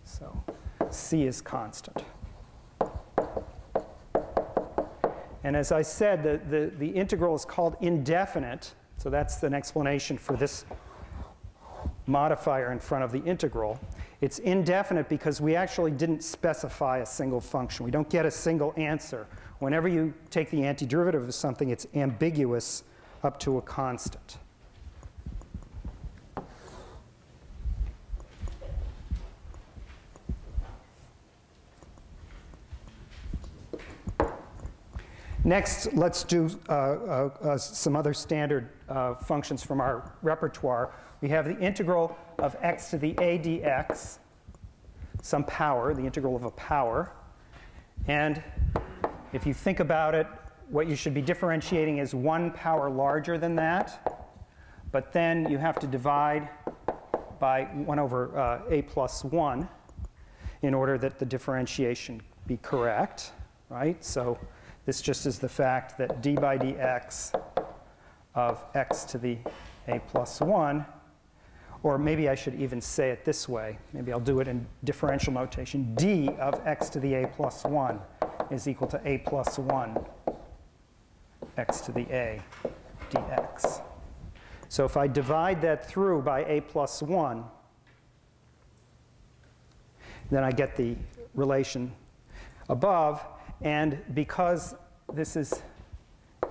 So 0.05 0.45
c 0.91 1.25
is 1.25 1.41
constant. 1.41 2.05
And 5.43 5.57
as 5.57 5.73
I 5.73 5.81
said, 5.81 6.23
the, 6.23 6.39
the, 6.51 6.71
the 6.79 6.89
integral 6.89 7.35
is 7.35 7.47
called 7.47 7.79
indefinite, 7.81 8.75
so 8.99 9.09
that's 9.09 9.43
an 9.43 9.55
explanation 9.55 10.19
for 10.19 10.37
this 10.37 10.67
modifier 12.07 12.73
in 12.73 12.79
front 12.79 13.05
of 13.05 13.13
the 13.13 13.23
integral. 13.25 13.79
It's 14.21 14.39
indefinite 14.41 15.09
because 15.09 15.41
we 15.41 15.57
actually 15.57 15.91
didn't 15.91 16.23
specify 16.23 16.99
a 16.99 17.07
single 17.07 17.41
function. 17.41 17.85
We 17.85 17.91
don't 17.91 18.09
get 18.09 18.27
a 18.27 18.31
single 18.31 18.75
answer. 18.77 19.27
Whenever 19.59 19.89
you 19.89 20.13
take 20.31 20.51
the 20.51 20.61
antiderivative 20.61 21.23
of 21.27 21.35
something, 21.35 21.71
it's 21.71 21.87
ambiguous 21.95 22.85
up 23.23 23.39
to 23.41 23.59
a 23.59 23.63
constant. 23.63 24.39
Next, 35.45 35.93
let's 35.95 36.23
do 36.23 36.49
uh, 36.69 36.73
uh, 36.73 37.31
uh, 37.43 37.59
some 37.59 37.97
other 37.97 38.15
standard 38.15 38.69
uh, 38.89 39.15
functions 39.15 39.65
from 39.65 39.81
our 39.81 40.13
repertoire 40.23 40.93
we 41.23 41.29
have 41.29 41.45
the 41.45 41.59
integral 41.59 42.19
of 42.41 42.57
x 42.61 42.91
to 42.91 42.99
the 42.99 43.13
a 43.13 43.39
dx, 43.39 44.19
some 45.23 45.45
power, 45.45 45.95
the 45.95 46.03
integral 46.03 46.35
of 46.35 46.45
a 46.45 46.51
power. 46.51 47.13
And 48.09 48.43
if 49.33 49.47
you 49.47 49.55
think 49.55 49.79
about 49.79 50.17
it, 50.17 50.27
what 50.69 50.89
you 50.89 50.97
should 50.97 51.15
be 51.15 51.23
differentiating 51.23 51.99
is 51.99 52.13
one 52.13 52.51
power 52.51 52.91
larger 52.91 53.39
than 53.39 53.55
that. 53.55 54.27
But 54.91 55.13
then 55.13 55.49
you 55.49 55.59
have 55.59 55.79
to 55.79 55.87
divide 55.87 56.49
by 57.39 57.65
1 57.65 57.99
over 57.99 58.37
uh, 58.37 58.61
a 58.69 58.83
plus 58.83 59.25
1 59.25 59.69
in 60.63 60.75
order 60.75 60.99
that 60.99 61.19
the 61.19 61.25
differentiation 61.25 62.21
be 62.47 62.57
correct, 62.59 63.33
right? 63.69 64.03
So 64.05 64.39
this 64.87 65.01
just 65.01 65.27
is 65.27 65.39
the 65.39 65.49
fact 65.49 65.97
that 65.99 66.21
d 66.21 66.35
by 66.35 66.59
dx 66.59 67.41
of 68.35 68.65
x 68.75 69.05
to 69.05 69.19
the 69.19 69.39
a 69.89 70.01
plus 70.01 70.41
1 70.41 70.85
or 71.83 71.99
maybe 71.99 72.29
I 72.29 72.35
should 72.35 72.55
even 72.55 72.81
say 72.81 73.11
it 73.11 73.25
this 73.25 73.49
way. 73.49 73.79
Maybe 73.93 74.13
I'll 74.13 74.21
do 74.21 74.41
it 74.41 74.49
in 74.49 74.67
differential 74.85 75.33
notation. 75.33 75.95
d 75.97 76.29
of 76.39 76.61
x 76.67 76.89
to 76.91 77.01
the 77.01 77.15
a 77.15 77.27
plus 77.27 77.65
1 77.65 77.99
is 78.51 78.69
equal 78.69 78.89
to 78.89 79.01
a 79.05 79.19
plus 79.19 79.59
1 79.59 79.99
x 81.57 81.81
to 81.81 81.93
the 81.93 82.07
a 82.11 82.41
dx. 83.11 83.83
So 84.69 84.85
if 84.85 84.97
I 84.97 85.07
divide 85.07 85.61
that 85.63 85.87
through 85.89 86.23
by 86.23 86.45
a 86.45 86.61
plus 86.63 87.03
1, 87.03 87.45
then 90.31 90.45
I 90.45 90.51
get 90.51 90.77
the 90.77 90.97
relation 91.35 91.93
above. 92.69 93.25
And 93.61 93.99
because 94.15 94.75
this 95.13 95.37
is 95.37 95.63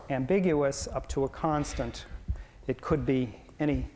ambiguous 0.10 0.88
up 0.88 1.08
to 1.10 1.24
a 1.24 1.30
constant, 1.30 2.06
it 2.68 2.82
could 2.82 3.06
be 3.06 3.36
any 3.60 3.88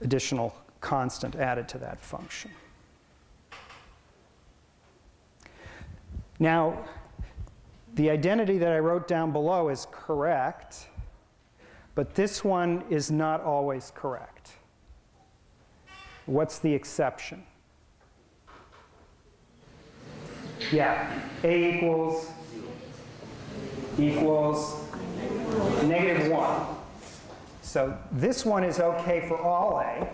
additional 0.00 0.54
constant 0.80 1.36
added 1.36 1.68
to 1.68 1.78
that 1.78 2.00
function. 2.00 2.50
Now, 6.38 6.84
the 7.94 8.10
identity 8.10 8.58
that 8.58 8.72
I 8.72 8.78
wrote 8.78 9.08
down 9.08 9.32
below 9.32 9.70
is 9.70 9.86
correct, 9.90 10.86
but 11.94 12.14
this 12.14 12.44
one 12.44 12.84
is 12.90 13.10
not 13.10 13.40
always 13.40 13.90
correct. 13.94 14.52
What's 16.26 16.58
the 16.58 16.72
exception? 16.74 17.42
Yeah, 20.72 21.20
a 21.42 21.76
equals 21.76 22.30
equals 23.98 24.82
negative 25.84 26.30
1. 26.30 26.75
So 27.66 27.98
this 28.12 28.46
one 28.46 28.62
is 28.62 28.78
okay 28.78 29.26
for 29.26 29.36
all 29.36 29.80
A. 29.80 30.08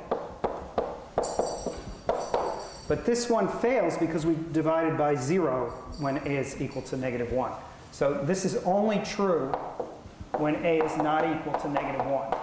But 2.89 3.05
this 3.05 3.29
one 3.29 3.47
fails 3.47 3.99
because 3.99 4.25
we 4.25 4.37
divided 4.53 4.97
by 4.97 5.15
0 5.15 5.69
when 5.99 6.17
a 6.17 6.31
is 6.31 6.61
equal 6.63 6.81
to 6.83 6.97
negative 6.97 7.31
1. 7.31 7.53
So 7.93 8.15
this 8.25 8.47
is 8.47 8.57
only 8.65 9.01
true 9.05 9.49
when 10.39 10.65
a 10.65 10.83
is 10.83 10.97
not 10.97 11.25
equal 11.25 11.53
to 11.61 11.69
negative 11.69 12.07
1. 12.07 12.35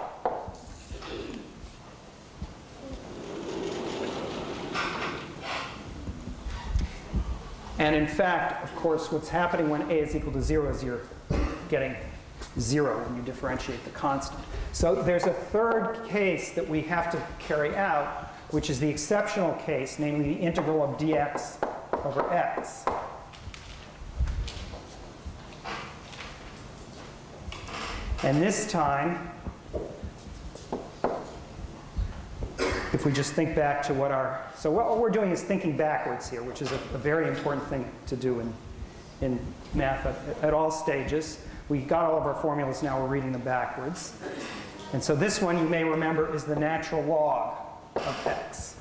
And 7.80 7.96
in 7.96 8.06
fact, 8.06 8.62
of 8.62 8.72
course, 8.76 9.10
what's 9.10 9.28
happening 9.28 9.68
when 9.70 9.82
a 9.90 9.94
is 9.94 10.14
equal 10.14 10.32
to 10.34 10.40
0 10.40 10.70
is 10.70 10.84
you're 10.84 11.02
getting 11.68 11.96
0 12.60 13.04
when 13.04 13.16
you 13.16 13.22
differentiate 13.22 13.82
the 13.84 13.90
constant. 13.90 14.40
So 14.72 14.94
there's 14.94 15.26
a 15.26 15.32
third 15.32 16.04
case 16.08 16.52
that 16.52 16.68
we 16.68 16.82
have 16.82 17.10
to 17.12 17.22
carry 17.38 17.74
out, 17.76 18.32
which 18.50 18.70
is 18.70 18.78
the 18.78 18.88
exceptional 18.88 19.54
case, 19.54 19.98
namely 19.98 20.34
the 20.34 20.40
integral 20.40 20.82
of 20.82 20.98
dx 20.98 21.56
over 22.04 22.32
x. 22.32 22.84
And 28.22 28.40
this 28.42 28.70
time, 28.70 29.30
if 32.92 33.06
we 33.06 33.12
just 33.12 33.32
think 33.32 33.56
back 33.56 33.82
to 33.84 33.94
what 33.94 34.10
our, 34.10 34.44
so 34.56 34.70
what 34.70 34.98
we're 34.98 35.10
doing 35.10 35.30
is 35.30 35.42
thinking 35.42 35.76
backwards 35.76 36.28
here, 36.28 36.42
which 36.42 36.60
is 36.60 36.70
a, 36.70 36.74
a 36.94 36.98
very 36.98 37.28
important 37.28 37.66
thing 37.68 37.90
to 38.06 38.16
do 38.16 38.40
in, 38.40 38.52
in 39.22 39.40
math 39.74 40.06
at, 40.06 40.44
at 40.44 40.54
all 40.54 40.70
stages. 40.70 41.42
We 41.70 41.78
got 41.78 42.04
all 42.04 42.18
of 42.18 42.26
our 42.26 42.34
formulas, 42.42 42.82
now 42.82 43.00
we're 43.00 43.08
reading 43.08 43.32
them 43.32 43.42
backwards. 43.42 44.12
And 44.92 45.02
so 45.02 45.14
this 45.14 45.40
one, 45.40 45.58
you 45.58 45.68
may 45.68 45.84
remember, 45.84 46.34
is 46.34 46.44
the 46.44 46.56
natural 46.56 47.02
log 47.02 47.56
of 47.96 48.26
x. 48.26 48.76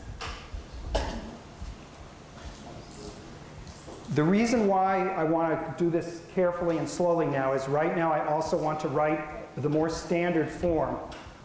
The 4.15 4.23
reason 4.23 4.67
why 4.67 5.07
I 5.09 5.23
want 5.23 5.77
to 5.77 5.83
do 5.83 5.89
this 5.91 6.21
carefully 6.33 6.77
and 6.77 6.89
slowly 6.89 7.27
now 7.27 7.53
is 7.53 7.67
right 7.67 7.95
now 7.95 8.11
I 8.11 8.25
also 8.27 8.57
want 8.57 8.79
to 8.81 8.87
write 8.87 9.55
the 9.61 9.69
more 9.69 9.89
standard 9.89 10.49
form 10.49 10.97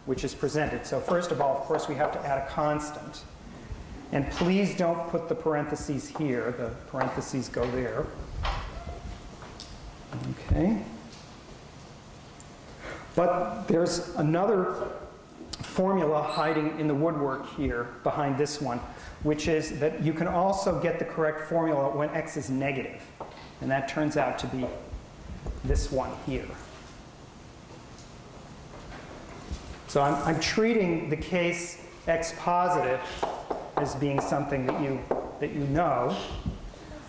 which 0.07 0.25
is 0.25 0.35
presented. 0.35 0.87
So 0.87 1.01
first 1.01 1.31
of 1.31 1.41
all, 1.41 1.57
of 1.57 1.63
course, 1.63 1.89
we 1.89 1.95
have 1.97 2.13
to 2.13 2.19
add 2.27 2.47
a 2.47 2.51
constant. 2.51 3.25
And 4.13 4.31
please 4.33 4.77
don't 4.77 5.09
put 5.09 5.29
the 5.29 5.35
parentheses 5.35 6.09
here. 6.09 6.53
The 6.53 6.71
parentheses 6.91 7.49
go 7.49 7.69
there. 7.71 8.07
Okay. 10.51 10.83
But 13.15 13.67
there's 13.69 14.15
another 14.17 14.89
formula 15.63 16.23
hiding 16.23 16.79
in 16.79 16.89
the 16.89 16.95
woodwork 16.95 17.49
here 17.57 17.89
behind 18.03 18.39
this 18.39 18.61
one, 18.61 18.79
which 19.23 19.49
is 19.49 19.79
that 19.81 20.03
you 20.03 20.13
can 20.13 20.29
also 20.29 20.81
get 20.81 20.99
the 20.99 21.05
correct 21.05 21.49
formula 21.49 21.91
when 21.91 22.11
x 22.11 22.37
is 22.37 22.51
negative. 22.51 23.01
And 23.61 23.71
that 23.71 23.89
turns 23.89 24.17
out 24.17 24.39
to 24.41 24.47
be 24.49 24.67
this 25.65 25.91
one 25.91 26.11
here. 26.27 26.47
So 29.89 30.03
I'm, 30.03 30.15
I'm 30.25 30.41
treating 30.41 31.09
the 31.09 31.17
case 31.17 31.81
x 32.07 32.35
positive 32.39 33.01
as 33.77 33.95
being 33.95 34.21
something 34.21 34.67
that 34.67 34.81
you, 34.81 35.01
that 35.41 35.53
you 35.53 35.65
know. 35.67 36.17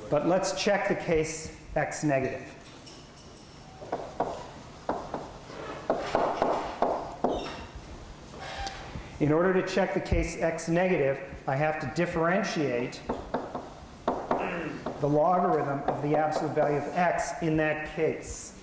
But 0.10 0.28
let's 0.28 0.62
check 0.62 0.88
the 0.88 0.96
case 0.96 1.52
x 1.76 2.04
negative. 2.04 2.44
In 9.26 9.32
order 9.32 9.60
to 9.60 9.66
check 9.66 9.96
the 9.96 10.00
case 10.00 10.38
x 10.40 10.70
negative, 10.70 11.18
I 11.48 11.56
have 11.56 11.80
to 11.80 11.92
differentiate 11.96 13.02
the 14.06 15.10
logarithm 15.10 15.80
of 15.88 16.04
the 16.04 16.16
absolute 16.16 16.54
value 16.54 16.78
of 16.78 16.88
x 16.96 17.32
in 17.42 17.58
that 17.58 17.96
case. 17.96 18.54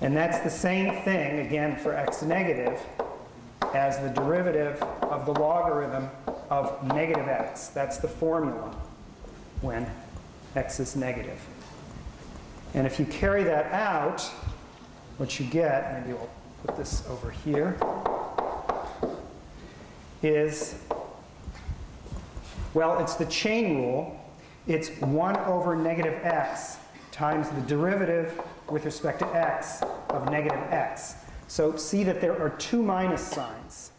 And 0.00 0.16
that's 0.16 0.38
the 0.38 0.48
same 0.48 1.02
thing, 1.02 1.40
again, 1.46 1.76
for 1.76 1.92
x 1.92 2.22
negative 2.22 2.80
as 3.74 3.98
the 3.98 4.08
derivative 4.08 4.82
of 5.02 5.26
the 5.26 5.34
logarithm 5.34 6.08
of 6.48 6.82
negative 6.94 7.28
x. 7.28 7.68
That's 7.68 7.98
the 7.98 8.08
formula 8.08 8.74
when 9.60 9.86
x 10.56 10.80
is 10.80 10.96
negative. 10.96 11.46
And 12.72 12.86
if 12.86 12.98
you 12.98 13.04
carry 13.04 13.44
that 13.44 13.70
out, 13.70 14.22
what 15.18 15.38
you 15.38 15.44
get, 15.44 16.00
maybe 16.00 16.14
we'll 16.14 16.30
put 16.64 16.76
this 16.76 17.04
over 17.08 17.30
here, 17.30 17.76
is, 20.22 20.76
well, 22.74 22.98
it's 23.00 23.14
the 23.14 23.26
chain 23.26 23.78
rule. 23.78 24.18
It's 24.66 24.88
1 25.00 25.36
over 25.38 25.74
negative 25.74 26.14
x 26.22 26.76
times 27.10 27.50
the 27.50 27.60
derivative 27.62 28.40
with 28.70 28.84
respect 28.84 29.18
to 29.18 29.26
x 29.34 29.82
of 30.08 30.30
negative 30.30 30.60
x. 30.70 31.16
So 31.48 31.76
see 31.76 32.04
that 32.04 32.20
there 32.20 32.40
are 32.40 32.50
two 32.50 32.82
minus 32.82 33.20
signs. 33.20 33.90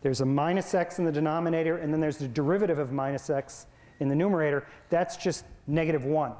There's 0.00 0.20
a 0.20 0.26
minus 0.26 0.74
x 0.74 1.00
in 1.00 1.04
the 1.04 1.12
denominator, 1.12 1.78
and 1.78 1.92
then 1.92 2.00
there's 2.00 2.18
the 2.18 2.28
derivative 2.28 2.78
of 2.78 2.92
minus 2.92 3.30
x 3.30 3.66
in 3.98 4.08
the 4.08 4.14
numerator. 4.14 4.66
That's 4.90 5.16
just 5.16 5.44
negative 5.66 6.04
1. 6.04 6.32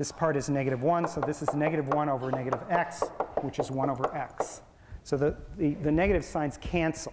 This 0.00 0.10
part 0.10 0.34
is 0.34 0.48
negative 0.48 0.82
1, 0.82 1.08
so 1.08 1.20
this 1.20 1.42
is 1.42 1.52
negative 1.52 1.88
1 1.88 2.08
over 2.08 2.30
negative 2.30 2.62
x, 2.70 3.02
which 3.42 3.58
is 3.58 3.70
1 3.70 3.90
over 3.90 4.16
x. 4.16 4.62
So 5.04 5.18
the, 5.18 5.36
the, 5.58 5.74
the 5.74 5.92
negative 5.92 6.24
signs 6.24 6.56
cancel. 6.56 7.12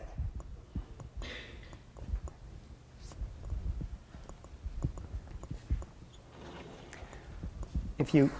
If 8.00 8.14
you 8.14 8.32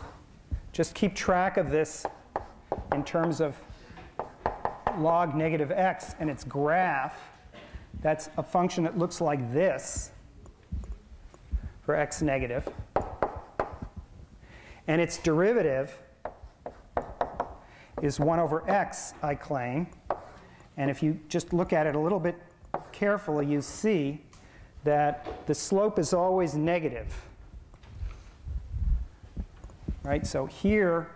just 0.72 0.96
keep 0.96 1.14
track 1.14 1.58
of 1.58 1.70
this 1.70 2.06
in 2.94 3.04
terms 3.04 3.42
of 3.42 3.54
log 4.98 5.36
negative 5.36 5.72
x 5.72 6.16
and 6.22 6.30
its 6.30 6.46
graph. 6.46 7.20
That's 8.00 8.30
a 8.38 8.44
function 8.44 8.86
that 8.86 8.98
looks 8.98 9.20
like 9.20 9.52
this 9.52 10.12
for 11.82 11.96
x 11.96 12.22
negative. 12.22 12.66
And 14.88 15.02
its 15.02 15.18
derivative 15.18 15.98
is 18.02 18.20
1 18.20 18.40
over 18.40 18.70
x, 18.70 19.14
I 19.22 19.36
claim. 19.36 19.88
And 20.78 20.90
if 20.90 21.02
you 21.02 21.20
just 21.30 21.54
look 21.54 21.74
at 21.74 21.88
it 21.88 21.96
a 21.96 22.00
little 22.00 22.20
bit 22.20 22.36
carefully, 22.92 23.46
you 23.46 23.62
see 23.62 24.22
that 24.84 25.46
the 25.48 25.56
slope 25.56 26.00
is 26.00 26.14
always 26.14 26.56
negative 26.56 27.14
right? 30.08 30.26
So 30.26 30.46
here, 30.46 31.10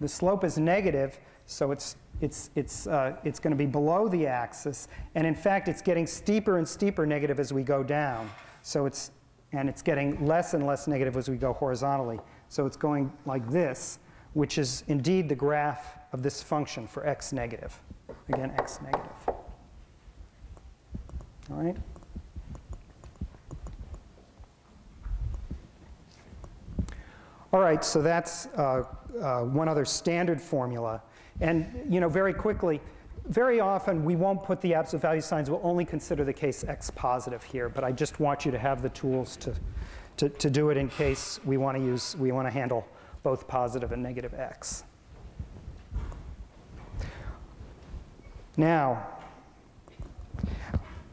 the 0.00 0.06
slope 0.06 0.44
is 0.44 0.56
negative, 0.56 1.18
so 1.46 1.72
it's, 1.72 1.96
it's, 2.20 2.50
it's, 2.54 2.86
uh, 2.86 3.16
it's 3.24 3.40
going 3.40 3.50
to 3.50 3.56
be 3.56 3.66
below 3.66 4.06
the 4.08 4.28
axis. 4.28 4.86
And 5.16 5.26
in 5.26 5.34
fact, 5.34 5.66
it's 5.66 5.82
getting 5.82 6.06
steeper 6.06 6.58
and 6.58 6.66
steeper 6.66 7.04
negative 7.04 7.40
as 7.40 7.52
we 7.52 7.64
go 7.64 7.82
down. 7.82 8.30
So 8.62 8.86
it's, 8.86 9.10
and 9.52 9.68
it's 9.68 9.82
getting 9.82 10.24
less 10.24 10.54
and 10.54 10.64
less 10.64 10.86
negative 10.86 11.16
as 11.16 11.28
we 11.28 11.36
go 11.36 11.52
horizontally. 11.52 12.20
So 12.52 12.66
it's 12.66 12.76
going 12.76 13.10
like 13.24 13.50
this, 13.50 13.98
which 14.34 14.58
is 14.58 14.84
indeed 14.86 15.26
the 15.26 15.34
graph 15.34 15.96
of 16.12 16.22
this 16.22 16.42
function 16.42 16.86
for 16.86 17.06
x 17.06 17.32
negative. 17.32 17.80
Again, 18.28 18.52
x 18.58 18.78
negative. 18.82 19.34
All 21.50 21.56
right? 21.56 21.76
All 27.54 27.60
right, 27.60 27.82
so 27.82 28.02
that's 28.02 28.48
uh, 28.48 28.84
uh, 29.18 29.40
one 29.44 29.66
other 29.66 29.86
standard 29.86 30.38
formula. 30.38 31.00
And 31.40 31.86
you 31.88 32.00
know, 32.00 32.08
very 32.10 32.34
quickly, 32.34 32.82
very 33.28 33.60
often 33.60 34.04
we 34.04 34.14
won't 34.14 34.42
put 34.42 34.60
the 34.60 34.74
absolute 34.74 35.00
value 35.00 35.22
signs, 35.22 35.48
we'll 35.48 35.60
only 35.62 35.86
consider 35.86 36.22
the 36.22 36.34
case 36.34 36.64
x 36.64 36.90
positive 36.90 37.42
here, 37.42 37.70
but 37.70 37.82
I 37.82 37.92
just 37.92 38.20
want 38.20 38.44
you 38.44 38.50
to 38.52 38.58
have 38.58 38.82
the 38.82 38.90
tools 38.90 39.38
to, 39.38 39.54
to, 40.16 40.28
to 40.28 40.50
do 40.50 40.70
it 40.70 40.76
in 40.76 40.88
case 40.88 41.40
we 41.44 41.56
want 41.56 41.76
to 41.76 41.82
use, 41.82 42.16
we 42.18 42.32
want 42.32 42.46
to 42.46 42.50
handle 42.50 42.86
both 43.22 43.46
positive 43.48 43.92
and 43.92 44.02
negative 44.02 44.34
x. 44.34 44.84
Now, 48.56 49.06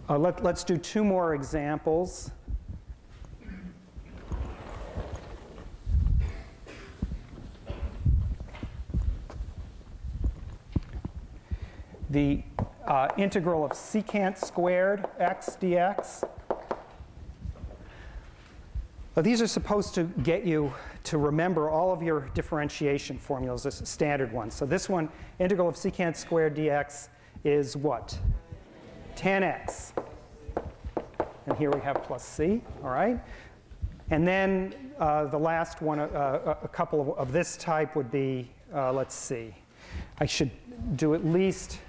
uh, 0.09 0.17
let, 0.17 0.43
let's 0.43 0.63
do 0.63 0.77
two 0.77 1.03
more 1.03 1.33
examples. 1.35 2.31
the 12.09 12.41
uh, 12.87 13.07
integral 13.17 13.63
of 13.63 13.71
secant 13.71 14.37
squared 14.37 15.07
x 15.19 15.57
dx. 15.61 16.27
Well, 19.19 19.23
these 19.25 19.41
are 19.41 19.47
supposed 19.47 19.95
to 19.95 20.05
get 20.23 20.45
you 20.45 20.71
to 21.03 21.17
remember 21.17 21.69
all 21.69 21.91
of 21.91 22.01
your 22.01 22.29
differentiation 22.33 23.17
formulas, 23.17 23.63
this 23.63 23.81
standard 23.83 24.31
ones. 24.31 24.53
So 24.53 24.65
this 24.65 24.87
one, 24.87 25.09
integral 25.39 25.67
of 25.67 25.75
secant 25.75 26.15
squared 26.15 26.55
dx 26.55 27.09
is 27.43 27.75
what? 27.75 28.17
tan 29.17 29.43
x. 29.43 29.91
and 31.47 31.57
here 31.57 31.69
we 31.69 31.81
have 31.81 32.01
plus 32.01 32.23
c, 32.23 32.61
all 32.81 32.91
right? 32.91 33.19
And 34.09 34.25
then 34.25 34.93
uh, 34.97 35.25
the 35.25 35.37
last 35.37 35.81
one, 35.81 35.99
uh, 35.99 36.55
a 36.63 36.69
couple 36.69 37.01
of, 37.01 37.09
of, 37.17 37.33
this 37.33 37.57
type 37.57 37.97
would 37.97 38.09
be, 38.09 38.49
uh, 38.73 38.93
let's 38.93 39.15
see, 39.15 39.53
I 40.21 40.25
should 40.25 40.51
do 40.95 41.13
at 41.13 41.25
least 41.25 41.79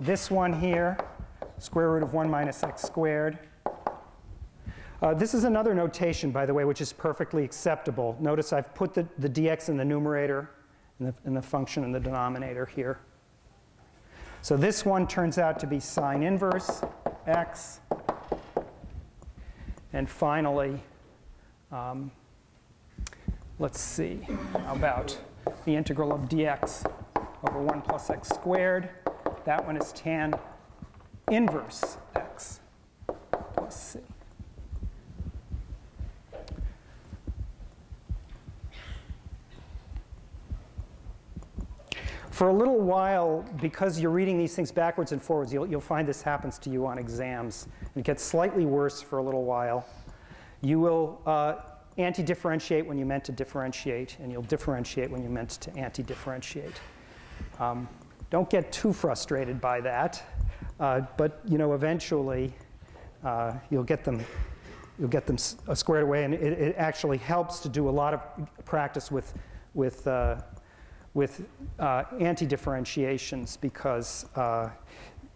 this 0.00 0.30
one 0.30 0.52
here, 0.52 0.96
square 1.58 1.90
root 1.90 2.04
of 2.04 2.14
1 2.14 2.30
minus 2.30 2.62
x 2.62 2.82
squared. 2.82 3.36
Uh, 5.00 5.14
this 5.14 5.32
is 5.32 5.44
another 5.44 5.74
notation, 5.74 6.32
by 6.32 6.44
the 6.44 6.52
way, 6.52 6.64
which 6.64 6.80
is 6.80 6.92
perfectly 6.92 7.44
acceptable. 7.44 8.16
Notice 8.18 8.52
I've 8.52 8.74
put 8.74 8.94
the, 8.94 9.06
the 9.18 9.28
dx 9.28 9.68
in 9.68 9.76
the 9.76 9.84
numerator 9.84 10.50
and 10.98 11.08
the, 11.08 11.14
and 11.24 11.36
the 11.36 11.42
function 11.42 11.84
in 11.84 11.92
the 11.92 12.00
denominator 12.00 12.66
here. 12.66 12.98
So 14.42 14.56
this 14.56 14.84
one 14.84 15.06
turns 15.06 15.38
out 15.38 15.60
to 15.60 15.68
be 15.68 15.78
sine 15.78 16.24
inverse 16.24 16.82
x. 17.28 17.78
And 19.92 20.10
finally, 20.10 20.80
um, 21.70 22.10
let's 23.60 23.80
see, 23.80 24.26
about 24.66 25.16
the 25.64 25.76
integral 25.76 26.12
of 26.12 26.22
dx 26.22 26.90
over 27.48 27.60
1 27.60 27.82
plus 27.82 28.10
x 28.10 28.30
squared. 28.30 28.90
That 29.44 29.64
one 29.64 29.76
is 29.76 29.92
tan 29.92 30.34
inverse 31.30 31.98
x 32.16 32.58
plus 33.54 33.92
c. 33.92 34.00
For 42.38 42.50
a 42.50 42.52
little 42.52 42.78
while, 42.78 43.44
because 43.60 43.98
you're 43.98 44.12
reading 44.12 44.38
these 44.38 44.54
things 44.54 44.70
backwards 44.70 45.10
and 45.10 45.20
forwards, 45.20 45.52
you'll, 45.52 45.66
you'll 45.66 45.80
find 45.80 46.06
this 46.06 46.22
happens 46.22 46.56
to 46.60 46.70
you 46.70 46.86
on 46.86 46.96
exams. 46.96 47.66
It 47.96 48.04
gets 48.04 48.22
slightly 48.22 48.64
worse 48.64 49.02
for 49.02 49.18
a 49.18 49.22
little 49.24 49.44
while. 49.44 49.84
You 50.60 50.78
will 50.78 51.20
uh, 51.26 51.56
anti-differentiate 51.96 52.86
when 52.86 52.96
you 52.96 53.04
meant 53.04 53.24
to 53.24 53.32
differentiate, 53.32 54.18
and 54.20 54.30
you'll 54.30 54.42
differentiate 54.42 55.10
when 55.10 55.20
you 55.20 55.28
meant 55.28 55.50
to 55.50 55.76
anti-differentiate. 55.76 56.80
Um, 57.58 57.88
don't 58.30 58.48
get 58.48 58.70
too 58.70 58.92
frustrated 58.92 59.60
by 59.60 59.80
that, 59.80 60.22
uh, 60.78 61.00
but 61.16 61.40
you 61.44 61.58
know 61.58 61.74
eventually 61.74 62.52
uh, 63.24 63.54
you'll 63.68 63.82
get 63.82 64.04
them 64.04 64.24
you'll 65.00 65.08
get 65.08 65.26
them 65.26 65.38
uh, 65.66 65.74
squared 65.74 66.04
away, 66.04 66.22
and 66.22 66.34
it, 66.34 66.52
it, 66.52 66.76
actually 66.78 67.18
helps 67.18 67.58
to 67.58 67.68
do 67.68 67.88
a 67.88 67.90
lot 67.90 68.14
of 68.14 68.64
practice 68.64 69.10
with 69.10 69.34
with 69.74 70.06
uh, 70.06 70.36
with 71.14 71.46
uh, 71.78 72.04
anti-differentiations 72.20 73.56
because, 73.56 74.26
uh, 74.36 74.70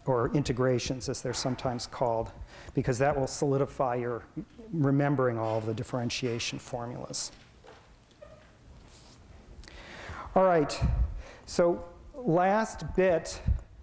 or 0.07 0.31
integrations 0.35 1.09
as 1.09 1.23
they're 1.23 1.33
sometimes 1.33 1.87
called, 1.87 2.31
because 2.75 2.99
that 2.99 3.19
will 3.19 3.27
solidify 3.27 3.97
your 3.97 4.23
remembering 4.73 5.39
all 5.39 5.61
the 5.61 5.75
differentiation 5.75 6.59
formulas. 6.59 7.33
All 10.35 10.45
right, 10.45 10.79
so 11.47 11.85
last 12.15 12.85
bit 12.97 13.41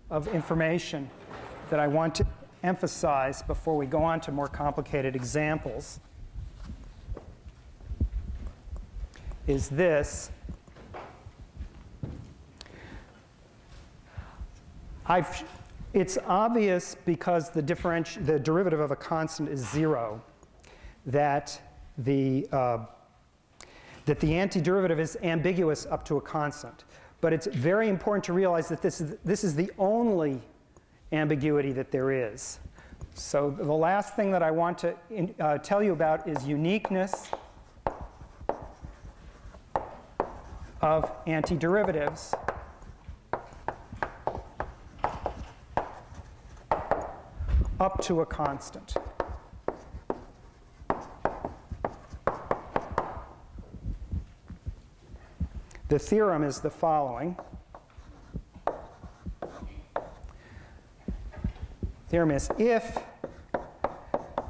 of 0.09 0.27
information 0.29 1.09
that 1.69 1.79
I 1.79 1.87
want 1.87 2.15
to 2.15 2.25
emphasize 2.63 3.41
before 3.43 3.77
we 3.77 3.85
go 3.85 4.03
on 4.03 4.19
to 4.21 4.31
more 4.31 4.47
complicated 4.47 5.15
examples 5.15 5.99
is 9.47 9.69
this 9.69 10.31
I've, 15.09 15.43
it's 15.93 16.19
obvious 16.27 16.95
because 17.03 17.49
the, 17.49 17.63
the 17.63 18.39
derivative 18.39 18.79
of 18.79 18.91
a 18.91 18.95
constant 18.95 19.49
is 19.49 19.67
zero 19.67 20.21
that 21.07 21.59
the, 21.97 22.47
uh, 22.51 22.85
that 24.05 24.19
the 24.19 24.29
antiderivative 24.29 24.99
is 24.99 25.17
ambiguous 25.23 25.87
up 25.87 26.05
to 26.05 26.17
a 26.17 26.21
constant. 26.21 26.83
But 27.21 27.33
it's 27.33 27.47
very 27.47 27.89
important 27.89 28.23
to 28.25 28.33
realize 28.33 28.69
that 28.69 28.83
this 28.83 29.01
is, 29.01 29.15
this 29.25 29.43
is 29.43 29.55
the 29.55 29.71
only 29.79 30.41
ambiguity 31.11 31.71
that 31.73 31.91
there 31.91 32.11
is. 32.11 32.59
So 33.15 33.49
the 33.49 33.73
last 33.73 34.15
thing 34.15 34.31
that 34.31 34.43
I 34.43 34.51
want 34.51 34.77
to 34.79 34.95
in, 35.09 35.33
uh, 35.39 35.57
tell 35.57 35.81
you 35.81 35.91
about 35.91 36.27
is 36.27 36.47
uniqueness 36.47 37.31
of 40.81 41.25
antiderivatives. 41.25 42.33
Up 47.79 48.01
to 48.03 48.21
a 48.21 48.25
constant. 48.25 48.95
The 55.87 55.97
theorem 55.97 56.43
is 56.43 56.59
the 56.59 56.69
following. 56.69 57.35
Theorem 62.09 62.31
is 62.31 62.49
if 62.57 62.97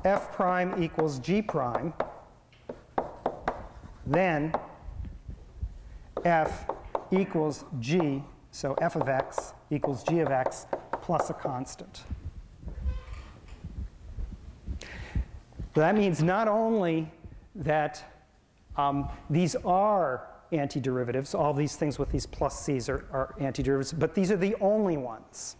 f 0.03 0.31
prime 0.33 0.81
equals 0.81 1.19
g 1.19 1.41
prime, 1.41 1.93
then 4.05 4.53
f 6.25 6.65
equals 7.11 7.63
g, 7.79 8.23
so 8.51 8.73
f 8.81 8.95
of 8.95 9.07
x 9.07 9.53
equals 9.69 10.03
g 10.03 10.19
of 10.19 10.31
x 10.31 10.65
plus 11.01 11.29
a 11.29 11.33
constant. 11.33 12.03
That 15.73 15.95
means 15.95 16.21
not 16.23 16.47
only 16.47 17.11
that 17.55 18.03
um, 18.77 19.09
these 19.29 19.55
are 19.65 20.27
antiderivatives, 20.51 21.37
all 21.37 21.53
these 21.53 21.75
things 21.75 21.99
with 21.99 22.09
these 22.11 22.25
plus 22.25 22.59
c's 22.59 22.89
are, 22.89 23.05
are 23.11 23.35
antiderivatives, 23.39 23.97
but 23.97 24.15
these 24.15 24.31
are 24.31 24.37
the 24.37 24.55
only 24.61 24.97
ones, 24.97 25.55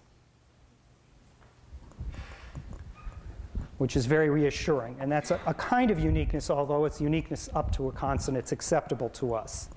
which 3.77 3.95
is 3.95 4.05
very 4.05 4.29
reassuring. 4.29 4.95
And 4.99 5.11
that's 5.11 5.31
a, 5.31 5.39
a 5.45 5.53
kind 5.53 5.91
of 5.91 5.99
uniqueness, 5.99 6.49
although 6.49 6.85
it's 6.85 6.99
uniqueness 6.99 7.49
up 7.53 7.71
to 7.73 7.89
a 7.89 7.91
constant, 7.91 8.37
it's 8.37 8.51
acceptable 8.51 9.09
to 9.09 9.35
us. 9.35 9.69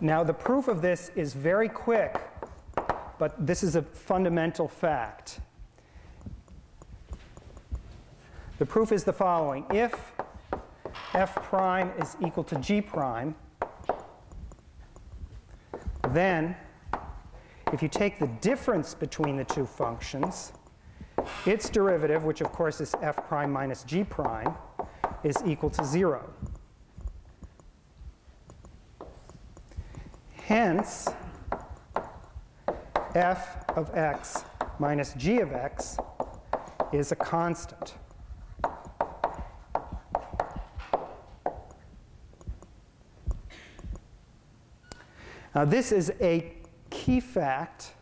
Now, 0.00 0.24
the 0.24 0.34
proof 0.34 0.68
of 0.68 0.82
this 0.82 1.10
is 1.14 1.32
very 1.32 1.68
quick, 1.68 2.20
but 3.18 3.46
this 3.46 3.62
is 3.62 3.76
a 3.76 3.82
fundamental 3.82 4.68
fact. 4.68 5.40
The 8.56 8.66
proof 8.66 8.92
is 8.92 9.02
the 9.02 9.12
following. 9.12 9.64
If 9.70 10.12
f 11.12 11.34
prime 11.34 11.90
is 11.98 12.16
equal 12.24 12.44
to 12.44 12.56
g 12.60 12.80
prime, 12.80 13.34
then 16.10 16.54
if 17.72 17.82
you 17.82 17.88
take 17.88 18.20
the 18.20 18.28
difference 18.40 18.94
between 18.94 19.36
the 19.36 19.44
two 19.44 19.66
functions, 19.66 20.52
its 21.46 21.68
derivative, 21.68 22.24
which 22.24 22.40
of 22.42 22.52
course 22.52 22.80
is 22.80 22.94
f 23.02 23.16
prime 23.26 23.50
minus 23.50 23.82
g 23.82 24.04
prime, 24.04 24.54
is 25.24 25.36
equal 25.44 25.70
to 25.70 25.84
0. 25.84 26.30
Hence, 30.36 31.08
f 33.16 33.68
of 33.70 33.96
x 33.96 34.44
minus 34.78 35.14
g 35.14 35.40
of 35.40 35.52
x 35.52 35.96
is 36.92 37.10
a 37.10 37.16
constant. 37.16 37.94
Now, 45.54 45.64
this 45.64 45.92
is 45.92 46.12
a 46.20 46.52
key 46.90 47.20
fact, 47.20 47.92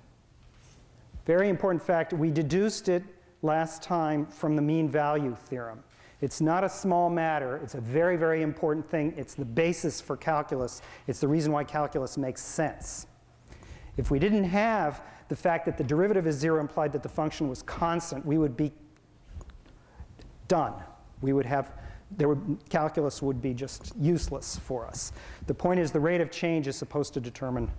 very 1.27 1.49
important 1.49 1.83
fact. 1.83 2.13
We 2.13 2.31
deduced 2.31 2.89
it 2.89 3.03
last 3.43 3.83
time 3.83 4.27
from 4.27 4.57
the 4.57 4.63
mean 4.63 4.89
value 4.89 5.35
theorem. 5.35 5.85
It's 6.23 6.41
not 6.41 6.65
a 6.65 6.69
small 6.69 7.11
matter. 7.11 7.59
It's 7.63 7.75
a 7.75 7.81
very, 7.81 8.17
very 8.17 8.43
important 8.43 8.89
thing. 8.89 9.13
It's 9.17 9.35
the 9.35 9.45
basis 9.45 10.01
for 10.01 10.17
calculus. 10.17 10.81
It's 11.07 11.21
the 11.21 11.29
reason 11.29 11.53
why 11.53 11.65
calculus 11.65 12.17
makes 12.17 12.41
sense. 12.41 13.07
If 13.97 14.11
we 14.11 14.19
didn't 14.19 14.45
have 14.45 15.03
the 15.29 15.37
fact 15.37 15.67
that 15.67 15.77
the 15.77 15.85
derivative 15.85 16.27
is 16.27 16.37
zero 16.37 16.61
implied 16.61 16.93
that 16.93 17.03
the 17.03 17.09
function 17.09 17.49
was 17.49 17.63
constant, 17.63 18.25
we 18.25 18.39
would 18.39 18.57
be 18.57 18.73
done. 20.49 20.75
We 21.21 21.33
would 21.33 21.47
have 21.47 21.73
there 22.17 22.29
would, 22.29 22.59
calculus 22.69 23.23
would 23.23 23.41
be 23.41 23.55
just 23.55 23.93
useless 23.99 24.59
for 24.59 24.87
us. 24.87 25.13
The 25.47 25.55
point 25.55 25.81
is 25.81 25.91
the 25.91 26.01
rate 26.01 26.21
of 26.21 26.31
change 26.31 26.67
is 26.67 26.77
supposed 26.77 27.15
to 27.15 27.21
determine 27.21 27.71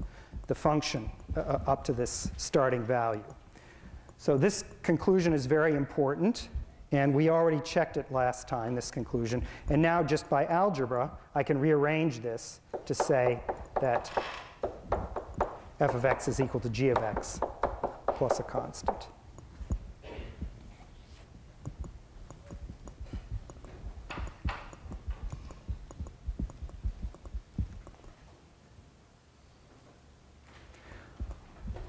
the 0.48 0.56
function 0.56 1.10
uh, 1.36 1.42
uh, 1.42 1.60
up 1.68 1.84
to 1.86 1.94
this 1.94 2.32
starting 2.38 2.84
value. 2.84 3.24
So 4.18 4.38
this 4.38 4.64
conclusion 4.84 5.34
is 5.34 5.46
very 5.46 5.76
important, 5.76 6.50
and 6.92 7.14
we 7.14 7.30
already 7.30 7.60
checked 7.62 7.98
it 7.98 8.12
last 8.12 8.48
time, 8.48 8.76
this 8.76 8.92
conclusion. 8.92 9.44
And 9.70 9.82
now 9.82 10.04
just 10.04 10.30
by 10.30 10.46
algebra, 10.46 11.12
I 11.36 11.44
can 11.44 11.60
rearrange 11.60 12.22
this 12.22 12.62
to 12.86 12.94
say 12.94 13.42
that 13.82 14.12
f 15.80 15.96
of 15.96 16.06
x 16.06 16.28
is 16.28 16.40
equal 16.40 16.60
to 16.62 16.70
g 16.70 16.90
of 16.90 16.98
x 16.98 17.40
plus 18.08 18.40
a 18.40 18.44
constant. 18.44 19.08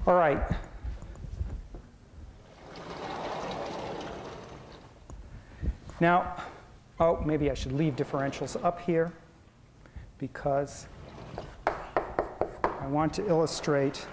All 0.07 0.13
right. 0.13 0.39
Now, 5.99 6.35
oh, 6.99 7.21
maybe 7.25 7.49
I 7.49 7.55
should 7.55 7.71
leave 7.71 7.95
differentials 7.95 8.63
up 8.63 8.81
here 8.81 9.11
because 10.19 10.87
I 11.65 12.87
want 12.87 13.13
to 13.15 13.27
illustrate 13.27 14.05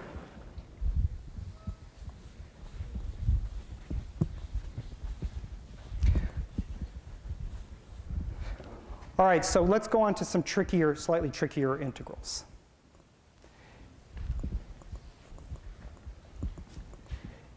All 9.19 9.29
right, 9.29 9.45
so 9.45 9.63
let's 9.63 9.87
go 9.87 10.01
on 10.01 10.15
to 10.17 10.25
some 10.25 10.43
trickier, 10.43 10.97
slightly 10.97 11.29
trickier 11.29 11.81
integrals. 11.81 12.45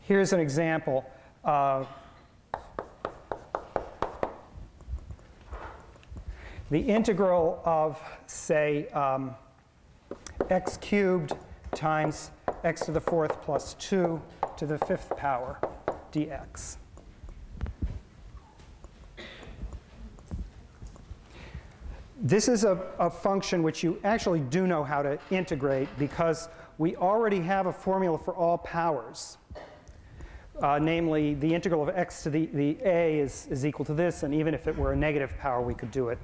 Here's 0.07 0.33
an 0.33 0.39
example. 0.39 1.03
Uh, 1.43 1.83
the 6.69 6.79
integral 6.79 7.59
of, 7.65 7.99
say, 8.27 8.87
um, 8.89 9.33
x 10.51 10.77
cubed 10.77 11.33
times 11.73 12.29
x 12.63 12.85
to 12.85 12.91
the 12.91 13.01
fourth 13.01 13.41
plus 13.41 13.73
2 13.75 14.21
to 14.57 14.65
the 14.67 14.77
fifth 14.77 15.09
power 15.17 15.59
dx. 16.11 16.77
This 22.21 22.47
is 22.47 22.63
a, 22.63 22.79
a, 22.99 23.09
function 23.09 23.63
which 23.63 23.83
you 23.83 23.99
actually 24.03 24.39
do 24.39 24.67
know 24.67 24.83
how 24.83 25.01
to 25.01 25.17
integrate 25.31 25.89
because 25.97 26.47
we 26.77 26.95
already 26.95 27.39
have 27.39 27.65
a 27.65 27.73
formula 27.73 28.17
for 28.17 28.35
all 28.35 28.59
powers. 28.59 29.37
Uh, 30.61 30.79
namely, 30.81 31.33
the 31.33 31.53
integral 31.53 31.83
of 31.83 31.89
x 31.89 32.23
to 32.23 32.29
the, 32.29 32.45
the 32.53 32.77
a 32.85 33.19
is, 33.19 33.47
is 33.51 33.65
equal 33.65 33.83
to 33.83 33.93
this, 33.93 34.23
and 34.23 34.33
even 34.33 34.53
if 34.53 34.67
it 34.67 34.77
were 34.77 34.93
a 34.93 34.95
negative 34.95 35.37
power, 35.37 35.61
we 35.61 35.73
could 35.73 35.91
do 35.91 36.07
it. 36.09 36.17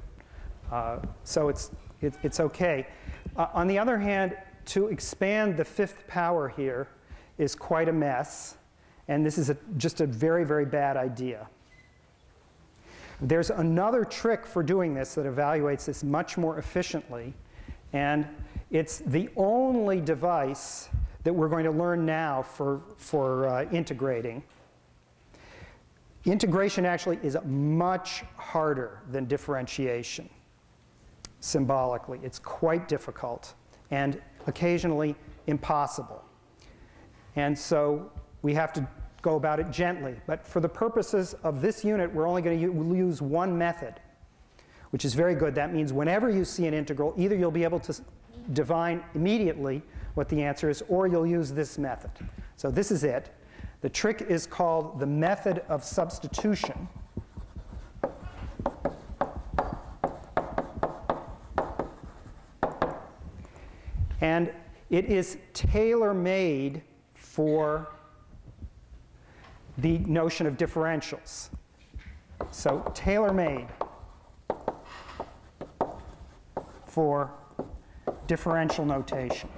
Uh, 0.71 0.99
so 1.25 1.49
it's, 1.49 1.71
it, 2.01 2.13
it's 2.23 2.39
okay. 2.39 2.87
Uh, 3.35 3.47
on 3.53 3.67
the 3.67 3.77
other 3.77 3.97
hand, 3.97 4.37
to 4.65 4.87
expand 4.87 5.57
the 5.57 5.65
fifth 5.65 6.07
power 6.07 6.47
here 6.47 6.87
is 7.37 7.55
quite 7.55 7.89
a 7.89 7.93
mess, 7.93 8.55
and 9.09 9.25
this 9.25 9.37
is 9.37 9.49
a, 9.49 9.57
just 9.75 9.99
a 9.99 10.07
very, 10.07 10.45
very 10.45 10.65
bad 10.65 10.95
idea. 10.95 11.49
There's 13.19 13.49
another 13.49 14.05
trick 14.05 14.45
for 14.45 14.63
doing 14.63 14.93
this 14.93 15.15
that 15.15 15.25
evaluates 15.25 15.85
this 15.85 16.05
much 16.05 16.37
more 16.37 16.57
efficiently, 16.57 17.33
and 17.91 18.25
it's 18.69 18.99
the 18.99 19.29
only 19.35 19.99
device 19.99 20.89
that 21.23 21.33
we're 21.33 21.49
going 21.49 21.65
to 21.65 21.71
learn 21.71 22.05
now 22.05 22.41
for, 22.41 22.81
for 22.97 23.47
uh, 23.47 23.65
integrating. 23.71 24.43
Integration 26.25 26.85
actually 26.85 27.19
is 27.23 27.37
much 27.45 28.23
harder 28.37 29.01
than 29.11 29.25
differentiation 29.25 30.29
symbolically. 31.39 32.19
It's 32.23 32.39
quite 32.39 32.87
difficult 32.87 33.55
and 33.89 34.21
occasionally 34.47 35.15
impossible. 35.47 36.23
And 37.35 37.57
so 37.57 38.11
we 38.41 38.53
have 38.53 38.71
to 38.73 38.87
go 39.21 39.35
about 39.35 39.59
it 39.59 39.69
gently. 39.71 40.15
But 40.27 40.45
for 40.45 40.59
the 40.59 40.69
purposes 40.69 41.35
of 41.43 41.61
this 41.61 41.83
unit, 41.83 42.11
we're 42.13 42.27
only 42.27 42.41
going 42.41 42.59
to 42.59 42.95
use 42.95 43.21
one 43.21 43.57
method, 43.57 43.95
which 44.91 45.05
is 45.05 45.13
very 45.13 45.35
good. 45.35 45.55
That 45.55 45.73
means 45.73 45.93
whenever 45.93 46.29
you 46.29 46.45
see 46.45 46.67
an 46.67 46.73
integral, 46.73 47.13
either 47.17 47.35
you'll 47.35 47.51
be 47.51 47.63
able 47.63 47.79
to 47.81 47.95
divine 48.53 49.03
immediately 49.15 49.81
what 50.13 50.29
the 50.29 50.41
answer 50.43 50.69
is, 50.69 50.83
or 50.87 51.07
you'll 51.07 51.27
use 51.27 51.51
this 51.51 51.77
method. 51.77 52.11
So 52.57 52.69
this 52.69 52.91
is 52.91 53.03
it. 53.03 53.29
The 53.81 53.89
trick 53.89 54.21
is 54.21 54.45
called 54.45 54.99
the 54.99 55.05
method 55.05 55.63
of 55.69 55.83
substitution. 55.83 56.87
And 64.21 64.53
it 64.89 65.05
is 65.05 65.37
tailor-made 65.53 66.83
for 67.15 67.89
the 69.77 69.97
notion 69.99 70.45
of 70.45 70.57
differentials. 70.57 71.49
So 72.51 72.91
tailor-made 72.93 73.67
for 76.85 77.31
differential 78.27 78.85
notation. 78.85 79.49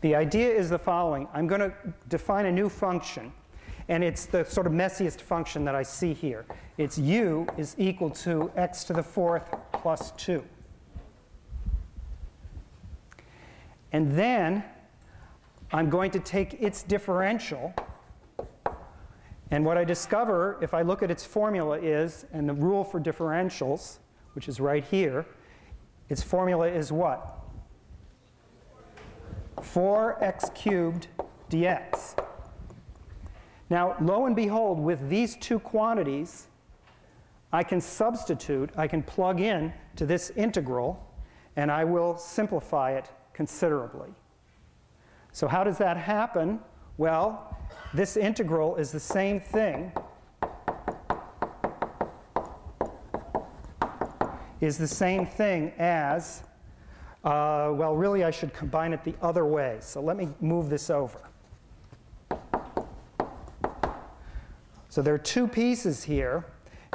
The 0.00 0.14
idea 0.14 0.48
is 0.48 0.70
the 0.70 0.78
following. 0.78 1.28
I'm 1.34 1.46
going 1.46 1.60
to 1.60 1.72
define 2.08 2.46
a 2.46 2.52
new 2.52 2.70
function, 2.70 3.32
and 3.88 4.02
it's 4.02 4.24
the 4.24 4.44
sort 4.44 4.66
of 4.66 4.72
messiest 4.72 5.20
function 5.20 5.64
that 5.66 5.74
I 5.74 5.82
see 5.82 6.14
here. 6.14 6.46
It's 6.78 6.96
u 6.96 7.46
is 7.58 7.74
equal 7.76 8.08
to 8.10 8.50
x 8.56 8.84
to 8.84 8.94
the 8.94 9.02
fourth 9.02 9.54
plus 9.72 10.12
2. 10.12 10.42
And 13.92 14.12
then 14.12 14.64
I'm 15.72 15.90
going 15.90 16.10
to 16.12 16.20
take 16.20 16.62
its 16.62 16.82
differential, 16.82 17.74
and 19.50 19.66
what 19.66 19.76
I 19.76 19.84
discover 19.84 20.58
if 20.62 20.72
I 20.72 20.82
look 20.82 21.02
at 21.02 21.10
its 21.10 21.26
formula 21.26 21.78
is, 21.78 22.24
and 22.32 22.48
the 22.48 22.54
rule 22.54 22.84
for 22.84 23.00
differentials, 23.00 23.98
which 24.32 24.48
is 24.48 24.60
right 24.60 24.84
here, 24.84 25.26
its 26.08 26.22
formula 26.22 26.68
is 26.68 26.90
what? 26.90 27.39
4x 29.60 30.54
cubed 30.54 31.08
dx. 31.50 32.16
Now, 33.68 33.96
lo 34.00 34.26
and 34.26 34.34
behold, 34.34 34.80
with 34.80 35.08
these 35.08 35.36
two 35.36 35.58
quantities, 35.58 36.48
I 37.52 37.62
can 37.62 37.80
substitute, 37.80 38.70
I 38.76 38.86
can 38.86 39.02
plug 39.02 39.40
in 39.40 39.72
to 39.96 40.06
this 40.06 40.30
integral, 40.30 41.04
and 41.56 41.70
I 41.70 41.84
will 41.84 42.16
simplify 42.16 42.92
it 42.92 43.10
considerably. 43.32 44.10
So 45.32 45.46
how 45.46 45.64
does 45.64 45.78
that 45.78 45.96
happen? 45.96 46.60
Well, 46.96 47.56
this 47.94 48.16
integral 48.16 48.76
is 48.76 48.92
the 48.92 49.00
same 49.00 49.40
thing 49.40 49.92
is 54.60 54.76
the 54.76 54.86
same 54.86 55.24
thing 55.24 55.72
as 55.78 56.42
uh, 57.24 57.70
well, 57.74 57.94
really, 57.94 58.24
I 58.24 58.30
should 58.30 58.54
combine 58.54 58.92
it 58.92 59.04
the 59.04 59.14
other 59.20 59.44
way. 59.44 59.78
So 59.80 60.00
let 60.00 60.16
me 60.16 60.28
move 60.40 60.70
this 60.70 60.88
over. 60.88 61.20
So 64.88 65.02
there 65.02 65.14
are 65.14 65.18
two 65.18 65.46
pieces 65.46 66.02
here, 66.02 66.46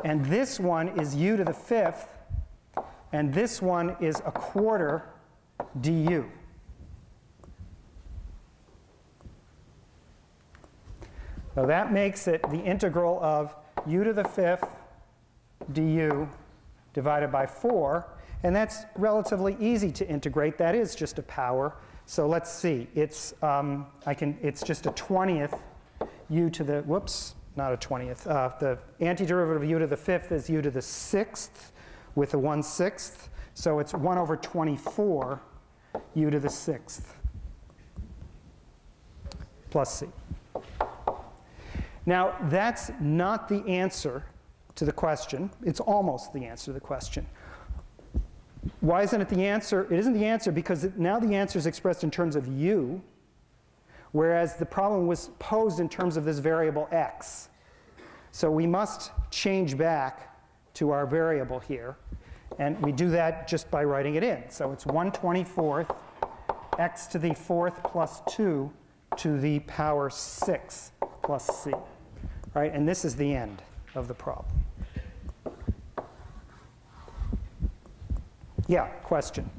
and 0.03 0.25
this 0.25 0.59
one 0.59 0.89
is 0.99 1.15
u 1.15 1.38
to 1.38 1.43
the 1.43 1.53
fifth, 1.53 2.09
and 3.13 3.33
this 3.33 3.61
one 3.61 3.95
is 4.01 4.21
a 4.25 4.31
quarter 4.31 5.05
du. 5.79 6.25
So 11.53 11.65
that 11.65 11.93
makes 11.93 12.27
it 12.27 12.41
the 12.49 12.59
integral 12.59 13.17
of 13.23 13.55
u 13.85 14.03
to 14.03 14.11
the 14.11 14.25
fifth 14.25 14.67
du 15.71 16.27
divided 16.93 17.31
by 17.31 17.45
4. 17.45 18.05
And 18.45 18.55
that's 18.55 18.86
relatively 18.95 19.58
easy 19.60 19.91
to 19.93 20.08
integrate. 20.08 20.60
That 20.60 20.75
is 20.75 20.93
just 20.93 21.17
a 21.17 21.23
power. 21.23 21.73
So 22.05 22.27
let's 22.27 22.51
see. 22.51 22.88
It's, 22.93 23.34
um, 23.41 23.88
I 24.05 24.13
can, 24.13 24.38
it's 24.39 24.62
just 24.62 24.85
a 24.85 24.91
20th 24.91 25.60
u 26.29 26.52
to 26.52 26.63
the, 26.63 26.81
whoops, 26.83 27.33
not 27.56 27.73
a 27.73 27.77
20th. 27.77 28.27
Uh, 28.27 28.52
the 28.60 28.77
antiderivative 29.02 29.56
of 29.56 29.65
u 29.65 29.79
to 29.79 29.87
the 29.87 29.98
fifth 29.98 30.31
is 30.31 30.48
u 30.48 30.62
to 30.62 30.69
the 30.69 30.81
sixth 30.81 31.71
with 32.13 32.35
a 32.35 32.37
1 32.37 32.62
sixth. 32.62 33.29
So 33.56 33.79
it's 33.79 33.96
1 33.96 34.15
over 34.19 34.37
24 34.37 35.41
u 36.13 36.29
to 36.29 36.39
the 36.39 36.50
sixth 36.50 37.15
plus 39.71 40.02
c. 40.02 40.08
Now, 42.06 42.35
that's 42.43 42.91
not 43.00 43.48
the 43.48 43.67
answer 43.67 44.23
to 44.75 44.85
the 44.85 44.91
question. 44.91 45.50
It's 45.63 45.79
almost 45.79 46.31
the 46.31 46.46
answer 46.46 46.65
to 46.65 46.73
the 46.73 46.79
question. 46.79 47.25
Why 48.79 49.03
isn't 49.03 49.19
it 49.19 49.29
the 49.29 49.45
answer? 49.45 49.85
It 49.91 49.99
isn't 49.99 50.13
the 50.13 50.25
answer 50.25 50.51
because 50.51 50.87
now 50.95 51.19
the 51.19 51.35
answer 51.35 51.59
is 51.59 51.65
expressed 51.65 52.03
in 52.03 52.11
terms 52.11 52.35
of 52.35 52.47
u, 52.47 53.01
whereas 54.11 54.55
the 54.55 54.65
problem 54.65 55.07
was 55.07 55.29
posed 55.39 55.79
in 55.79 55.89
terms 55.89 56.17
of 56.17 56.25
this 56.25 56.39
variable 56.39 56.87
x. 56.91 57.49
So 58.31 58.51
we 58.51 58.67
must 58.67 59.11
change 59.31 59.77
back 59.77 60.37
to 60.75 60.91
our 60.91 61.05
variable 61.05 61.59
here. 61.59 61.95
And 62.59 62.81
we 62.81 62.91
do 62.91 63.09
that 63.09 63.47
just 63.47 63.69
by 63.69 63.83
writing 63.83 64.15
it 64.15 64.23
in. 64.23 64.43
So 64.49 64.71
it's 64.71 64.85
1 64.85 65.11
24th 65.11 65.95
x 66.79 67.07
to 67.07 67.19
the 67.19 67.33
fourth 67.33 67.81
plus 67.83 68.21
2 68.29 68.71
to 69.17 69.39
the 69.39 69.59
power 69.61 70.09
6 70.09 70.91
plus 71.23 71.63
c. 71.63 71.71
Right? 72.53 72.73
And 72.73 72.87
this 72.87 73.05
is 73.05 73.15
the 73.15 73.33
end. 73.33 73.61
of 73.95 74.07
the 74.07 74.13
problem. 74.13 74.51
Yeah, 75.45 75.53
question. 75.53 75.53
I'm 75.53 75.53
wondering 75.53 75.53
if 75.53 75.83
we 76.95 77.43
can 77.83 77.83
just 77.83 78.23
um, 78.25 78.45
see 78.45 78.54
directly 78.67 78.87
question. 79.03 79.49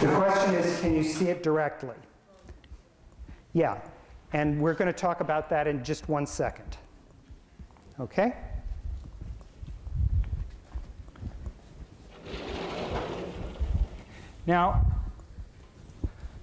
The 0.00 0.14
question 0.14 0.54
is, 0.54 0.80
can 0.80 0.94
you 0.94 1.02
see 1.04 1.28
it 1.28 1.42
directly? 1.42 1.94
Yeah, 3.52 3.80
and 4.32 4.60
we're 4.60 4.74
going 4.74 4.92
to 4.92 4.98
talk 4.98 5.20
about 5.20 5.48
that 5.50 5.66
in 5.66 5.84
just 5.84 6.08
one 6.08 6.26
second. 6.26 6.76
Okay? 8.00 8.34
Now, 14.46 14.84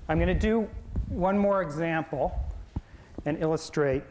I'm 0.10 0.18
going 0.18 0.28
to 0.28 0.34
do 0.34 0.68
one 1.08 1.38
more 1.38 1.62
example 1.62 2.38
and 3.26 3.42
illustrate 3.42 4.04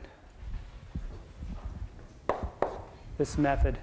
this 3.19 3.37
method. 3.37 3.79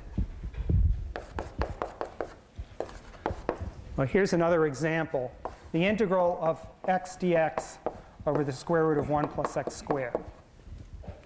Well, 3.96 4.08
here's 4.08 4.34
another 4.34 4.66
example. 4.66 5.32
The 5.72 5.86
integral 5.86 6.40
of 6.42 6.66
x 6.88 7.16
dx 7.16 7.78
over 8.26 8.44
the 8.44 8.54
square 8.54 8.86
root 8.86 8.98
of 8.98 9.10
1 9.10 9.28
plus 9.28 9.56
x 9.56 9.76
squared. 9.76 10.16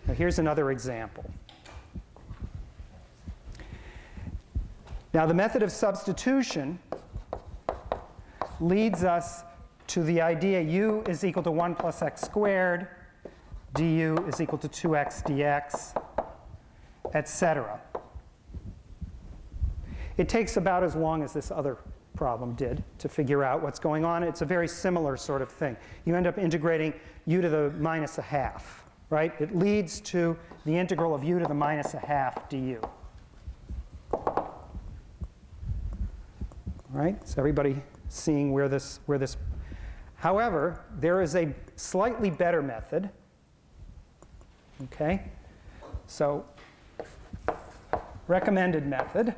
Now, 0.06 0.14
here's 0.14 0.38
another 0.38 0.70
example. 0.70 1.24
Now, 5.14 5.26
the 5.26 5.34
method 5.34 5.64
of 5.64 5.72
substitution 5.72 6.78
leads 8.60 9.04
us 9.04 9.44
to 9.88 10.04
the 10.04 10.22
idea 10.22 10.62
u 10.62 11.04
is 11.08 11.24
equal 11.24 11.44
to 11.44 11.52
1 11.52 11.76
plus 11.76 12.02
x 12.02 12.22
squared, 12.22 12.88
du 13.74 14.18
is 14.28 14.40
equal 14.42 14.60
to 14.60 14.70
2x 14.70 15.24
dx, 15.24 15.96
etc. 17.14 17.80
It 20.18 20.30
takes 20.30 20.58
about 20.58 20.84
as 20.84 20.96
long 20.96 21.24
as 21.24 21.34
this 21.34 21.52
other 21.52 21.78
problem 22.16 22.54
did 22.54 22.84
to 23.00 23.10
figure 23.10 23.44
out 23.44 23.62
what's 23.62 23.80
going 23.80 24.06
on. 24.06 24.24
It's 24.24 24.42
a 24.42 24.46
very 24.46 24.68
similar 24.68 25.18
sort 25.18 25.42
of 25.42 25.50
thing. 25.50 25.76
You 26.06 26.16
end 26.16 26.28
up 26.28 26.38
integrating 26.38 26.94
u 27.26 27.42
to 27.42 27.50
the 27.50 27.72
minus 27.80 28.18
a 28.18 28.22
half, 28.22 28.86
right? 29.10 29.34
It 29.40 29.56
leads 29.56 30.00
to 30.02 30.38
the 30.66 30.78
integral 30.78 31.16
of 31.16 31.24
u 31.24 31.40
to 31.40 31.46
the 31.46 31.54
minus 31.54 31.94
a 31.94 32.00
half 32.00 32.48
du. 32.50 32.80
Right? 36.92 37.22
Is 37.24 37.38
everybody 37.40 37.82
seeing 38.10 38.52
where 38.52 38.70
this, 38.70 39.00
where 39.08 39.18
this 39.18 39.36
However, 40.24 40.80
there 41.02 41.22
is 41.22 41.36
a 41.36 41.54
slightly 41.76 42.30
better 42.30 42.62
method. 42.62 43.10
Okay? 44.84 45.22
So, 46.08 46.46
recommended 48.30 48.88
method. 48.88 49.36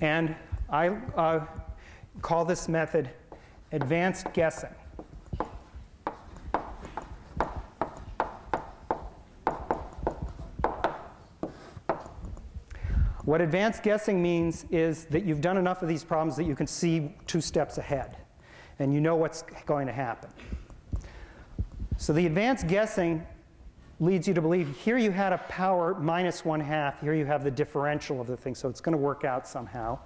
And 0.00 0.34
I 0.68 0.88
uh, 0.88 1.46
call 2.22 2.44
this 2.44 2.68
method 2.68 3.10
advanced 3.70 4.32
guessing. 4.32 4.74
What 13.32 13.40
advanced 13.40 13.82
guessing 13.82 14.22
means 14.22 14.66
is 14.70 15.06
that 15.06 15.24
you've 15.24 15.40
done 15.40 15.56
enough 15.56 15.80
of 15.80 15.88
these 15.88 16.04
problems 16.04 16.36
that 16.36 16.44
you 16.44 16.54
can 16.54 16.66
see 16.66 17.14
two 17.26 17.40
steps 17.40 17.78
ahead 17.78 18.18
and 18.78 18.92
you 18.92 19.00
know 19.00 19.16
what's 19.16 19.40
going 19.64 19.86
to 19.86 19.92
happen. 19.94 20.28
So 21.96 22.12
the 22.12 22.26
advanced 22.26 22.66
guessing 22.66 23.26
leads 24.00 24.28
you 24.28 24.34
to 24.34 24.42
believe 24.42 24.76
here 24.76 24.98
you 24.98 25.10
had 25.10 25.32
a 25.32 25.38
power 25.48 25.94
minus 25.94 26.44
one 26.44 26.60
half, 26.60 27.00
here 27.00 27.14
you 27.14 27.24
have 27.24 27.42
the 27.42 27.50
differential 27.50 28.20
of 28.20 28.26
the 28.26 28.36
thing, 28.36 28.54
so 28.54 28.68
it's 28.68 28.82
going 28.82 28.92
to 28.92 29.02
work 29.02 29.24
out 29.24 29.48
somehow. 29.48 29.98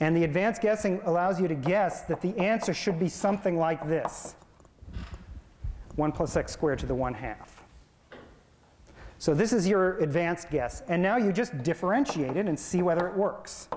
And 0.00 0.16
the 0.16 0.24
advanced 0.24 0.62
guessing 0.62 1.02
allows 1.04 1.38
you 1.38 1.48
to 1.48 1.54
guess 1.54 2.00
that 2.04 2.22
the 2.22 2.34
answer 2.38 2.72
should 2.72 2.98
be 2.98 3.10
something 3.10 3.58
like 3.58 3.86
this 3.86 4.36
1 5.96 6.12
plus 6.12 6.34
x 6.34 6.52
squared 6.52 6.78
to 6.78 6.86
the 6.86 6.94
1 6.94 7.12
half. 7.12 7.57
So 9.20 9.34
this 9.34 9.52
is 9.52 9.66
your 9.66 9.98
advanced 9.98 10.48
guess. 10.48 10.82
And 10.88 11.02
now 11.02 11.16
you 11.16 11.32
just 11.32 11.62
differentiate 11.64 12.36
it 12.36 12.46
and 12.46 12.58
see 12.58 12.82
whether 12.82 13.08
it 13.08 13.16
works. 13.16 13.68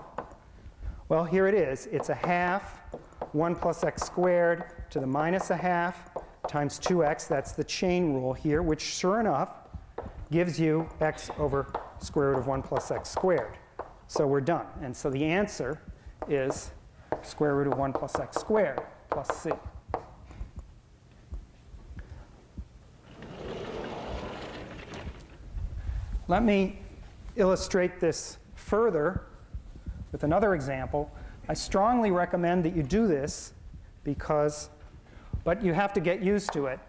Well, 1.10 1.26
here 1.26 1.48
it 1.48 1.56
is. 1.56 1.88
It's 1.88 2.10
a 2.10 2.16
half, 2.16 2.80
1 3.34 3.56
plus 3.56 3.84
x 3.84 4.04
squared 4.04 4.66
to 4.92 5.00
the 5.00 5.08
minus 5.08 5.50
a 5.50 5.58
half 5.58 6.12
times 6.48 6.80
2x. 6.80 7.28
That's 7.28 7.54
the 7.54 7.64
chain 7.64 8.14
rule 8.14 8.34
here, 8.34 8.62
which 8.62 8.82
sure 8.82 9.20
enough 9.20 9.50
gives 10.32 10.60
you 10.60 10.88
x 11.02 11.32
over 11.40 11.74
square 12.00 12.30
root 12.30 12.38
of 12.38 12.48
1 12.48 12.62
plus 12.62 12.92
x 12.92 13.10
squared. 13.10 13.58
So 14.08 14.28
we're 14.28 14.42
done. 14.42 14.68
And 14.82 14.96
so 14.96 15.10
the 15.10 15.26
answer 15.26 15.82
is 16.30 16.72
square 17.24 17.56
root 17.56 17.68
of 17.68 17.80
1 17.80 17.94
plus 17.94 18.20
x 18.20 18.38
squared 18.38 18.82
plus 19.10 19.28
c. 19.42 19.50
Let 26.32 26.44
me 26.46 26.80
illustrate 27.36 28.00
this 28.00 28.38
further 28.56 29.26
with 30.14 30.24
another 30.24 30.56
example. 30.56 31.12
I 31.50 31.54
strongly 31.54 32.10
recommend 32.10 32.64
that 32.64 32.74
you 32.74 32.84
do 32.84 33.06
this 33.06 33.52
because, 34.06 34.70
but 35.44 35.62
you 35.62 35.74
have 35.74 35.92
to 35.92 36.00
get 36.00 36.22
used 36.24 36.54
to 36.54 36.68
it. 36.68 36.80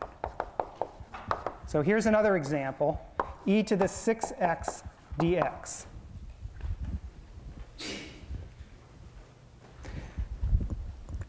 So 1.67 1.83
here's 1.83 2.07
another 2.07 2.37
example, 2.37 3.05
e 3.45 3.65
to 3.65 3.75
the 3.75 3.87
6x 3.87 4.85
dx. 5.19 5.87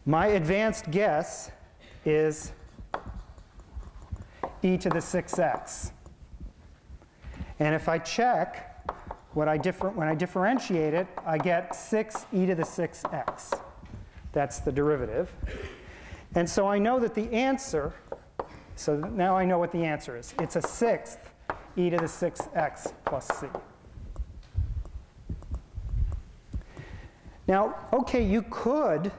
My 0.06 0.28
advanced 0.28 0.88
guess 0.92 1.50
is 2.04 2.52
e 4.62 4.76
to 4.76 4.88
the 4.88 5.00
6x. 5.00 5.90
And 7.60 7.74
if 7.74 7.88
I 7.88 7.98
check, 7.98 8.70
what 9.34 9.48
I 9.48 9.56
when 9.58 10.08
I 10.08 10.14
differentiate 10.14 10.94
it, 10.94 11.06
I 11.26 11.38
get 11.38 11.74
6 11.74 12.26
e 12.32 12.46
to 12.46 12.54
the 12.54 12.62
6x. 12.62 13.60
That's 14.32 14.60
the 14.60 14.72
derivative. 14.72 15.30
And 16.34 16.48
so 16.48 16.66
I 16.66 16.78
know 16.78 16.98
that 16.98 17.14
the 17.14 17.32
answer, 17.32 17.92
so 18.74 18.96
now 18.96 19.36
I 19.36 19.44
know 19.44 19.58
what 19.58 19.70
the 19.70 19.84
answer 19.84 20.16
is. 20.16 20.34
It's 20.40 20.56
a 20.56 20.62
sixth 20.62 21.30
e 21.76 21.90
to 21.90 21.96
the 21.96 22.04
6x 22.04 22.92
plus 23.04 23.28
c. 23.38 23.46
Now, 27.46 27.76
okay, 27.92 28.24
you 28.24 28.42
could, 28.50 29.12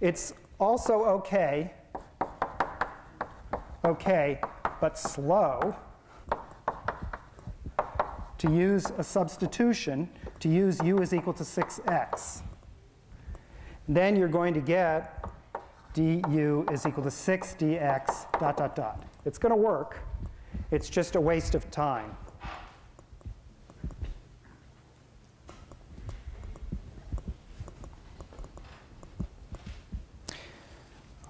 it's 0.00 0.34
also 0.58 1.04
okay, 1.04 1.72
okay, 3.84 4.40
but 4.80 4.98
slow 4.98 5.74
to 8.42 8.50
use 8.52 8.86
a 8.98 9.04
substitution 9.04 10.08
to 10.40 10.48
use 10.48 10.82
u 10.82 10.98
is 10.98 11.14
equal 11.14 11.32
to 11.32 11.44
6x. 11.44 12.42
Then 13.88 14.16
you're 14.16 14.26
going 14.26 14.52
to 14.54 14.60
get 14.60 15.24
du 15.94 16.66
is 16.72 16.84
equal 16.84 17.04
to 17.04 17.10
6 17.10 17.54
dx 17.60 18.40
dot 18.40 18.56
dot 18.56 18.74
dot. 18.74 19.04
It's 19.24 19.38
going 19.38 19.50
to 19.50 19.56
work. 19.56 20.00
It's 20.72 20.90
just 20.90 21.14
a 21.14 21.20
waste 21.20 21.54
of 21.54 21.70
time. 21.70 22.16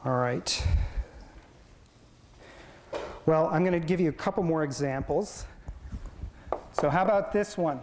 All 0.03 0.17
right. 0.17 0.67
Well, 3.27 3.49
I'm 3.49 3.63
going 3.65 3.79
to 3.79 3.87
give 3.87 4.01
you 4.01 4.09
a 4.09 4.15
couple 4.25 4.43
more 4.43 4.65
examples. 4.65 5.45
So 6.73 6.91
how 6.91 7.03
about 7.03 7.33
this 7.33 7.57
one? 7.57 7.81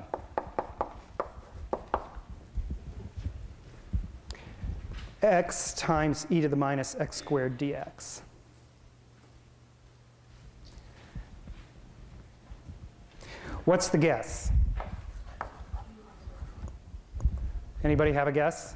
x 5.22 5.74
times 5.74 6.26
e 6.30 6.42
to 6.42 6.48
the 6.48 6.56
minus 6.56 6.96
x 6.96 7.18
squared 7.18 7.58
dx. 7.58 8.22
What's 13.66 13.90
the 13.90 13.98
guess? 13.98 14.52
Anybody 17.84 18.12
have 18.14 18.28
a 18.28 18.32
guess? 18.32 18.76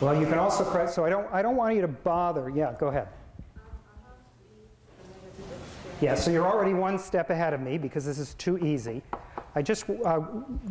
Well, 0.00 0.18
you 0.18 0.26
can 0.26 0.38
also, 0.38 0.86
so 0.86 1.04
I 1.04 1.08
don't, 1.08 1.26
I 1.32 1.42
don't 1.42 1.56
want 1.56 1.74
you 1.74 1.80
to 1.82 1.88
bother. 1.88 2.50
Yeah, 2.50 2.74
go 2.78 2.88
ahead. 2.88 3.08
Yeah, 6.00 6.14
so 6.14 6.30
you're 6.30 6.46
already 6.46 6.74
one 6.74 6.96
step 6.96 7.30
ahead 7.30 7.52
of 7.52 7.60
me 7.60 7.76
because 7.76 8.04
this 8.04 8.18
is 8.18 8.34
too 8.34 8.56
easy. 8.58 9.02
I 9.56 9.62
just, 9.62 9.84
uh, 9.90 10.18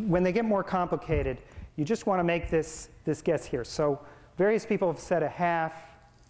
when 0.07 0.23
they 0.23 0.31
get 0.31 0.45
more 0.45 0.63
complicated, 0.63 1.39
you 1.75 1.83
just 1.83 2.07
want 2.07 2.19
to 2.19 2.23
make 2.23 2.49
this, 2.49 2.89
this 3.03 3.21
guess 3.21 3.45
here. 3.45 3.65
So 3.65 3.99
various 4.37 4.65
people 4.65 4.89
have 4.89 5.01
said 5.01 5.23
a 5.23 5.27
half, 5.27 5.73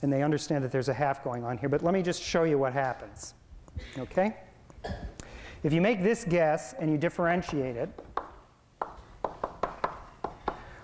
and 0.02 0.12
they 0.12 0.24
understand 0.24 0.64
that 0.64 0.72
there's 0.72 0.90
a 0.90 0.94
half 0.94 1.24
going 1.24 1.44
on 1.44 1.60
here, 1.60 1.70
but 1.70 1.84
let 1.84 1.94
me 1.94 2.02
just 2.02 2.24
show 2.24 2.44
you 2.44 2.58
what 2.58 2.74
happens. 2.74 3.36
Okay? 4.00 4.36
If 5.62 5.74
you 5.74 5.82
make 5.82 6.02
this 6.02 6.26
guess 6.26 6.74
and 6.80 6.90
you 6.90 6.98
differentiate 6.98 7.76
it, 7.76 7.90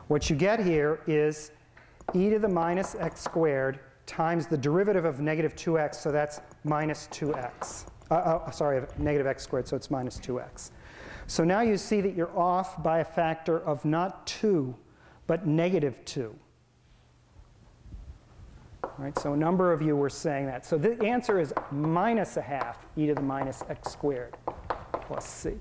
what 0.07 0.29
you 0.29 0.35
get 0.35 0.59
here 0.59 0.99
is 1.07 1.51
e 2.13 2.29
to 2.29 2.37
the 2.37 2.47
minus 2.47 2.93
x 2.95 3.21
squared 3.21 3.79
times 4.05 4.45
the 4.45 4.57
derivative 4.57 5.05
of 5.05 5.19
negative 5.19 5.55
2x, 5.55 5.95
so 5.95 6.11
that's 6.11 6.41
minus 6.63 7.07
2x. 7.11 7.85
Uh, 8.13 8.43
uh, 8.45 8.51
sorry, 8.51 8.79
negative 8.99 9.25
x 9.25 9.41
squared, 9.41 9.67
so 9.67 9.75
it's 9.75 9.89
minus 9.89 10.19
2x. 10.19 10.69
So 11.25 11.43
now 11.43 11.61
you 11.61 11.77
see 11.77 11.99
that 11.99 12.13
you're 12.13 12.37
off 12.37 12.81
by 12.83 12.99
a 12.99 13.05
factor 13.05 13.59
of 13.61 13.83
not 13.85 14.27
2, 14.27 14.75
but 15.25 15.47
negative 15.47 15.99
2. 16.05 16.35
Right, 18.99 19.17
so 19.17 19.33
a 19.33 19.37
number 19.37 19.73
of 19.73 19.81
you 19.81 19.95
were 19.95 20.11
saying 20.11 20.45
that. 20.45 20.63
So 20.63 20.77
the 20.77 21.03
answer 21.03 21.39
is 21.39 21.55
minus 21.71 22.37
a 22.37 22.41
half 22.43 22.85
e 22.95 23.07
to 23.07 23.15
the 23.15 23.21
minus 23.21 23.63
x 23.67 23.91
squared 23.91 24.37
plus 24.91 25.27
c. 25.27 25.53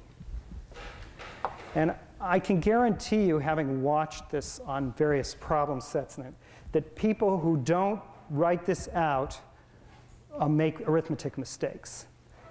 And 1.74 1.94
I 2.20 2.38
can 2.38 2.60
guarantee 2.60 3.24
you, 3.24 3.38
having 3.38 3.82
watched 3.82 4.28
this 4.28 4.60
on 4.66 4.92
various 4.92 5.34
problem 5.34 5.80
sets, 5.80 6.18
that 6.72 6.96
people 6.96 7.38
who 7.38 7.56
don't 7.56 8.02
write 8.28 8.66
this 8.66 8.90
out 8.92 9.40
uh, 10.38 10.46
make 10.48 10.86
arithmetic 10.86 11.38
mistakes. 11.38 12.08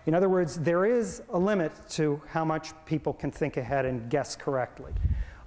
In 0.08 0.16
other 0.16 0.30
words, 0.30 0.58
there 0.58 0.86
is 0.86 1.22
a 1.30 1.38
limit 1.38 1.72
to 1.91 2.22
how 2.28 2.43
much 2.43 2.72
people 2.86 3.14
can 3.14 3.32
think 3.32 3.58
ahead 3.58 3.86
and 3.86 4.10
guess 4.10 4.36
correctly. 4.36 4.93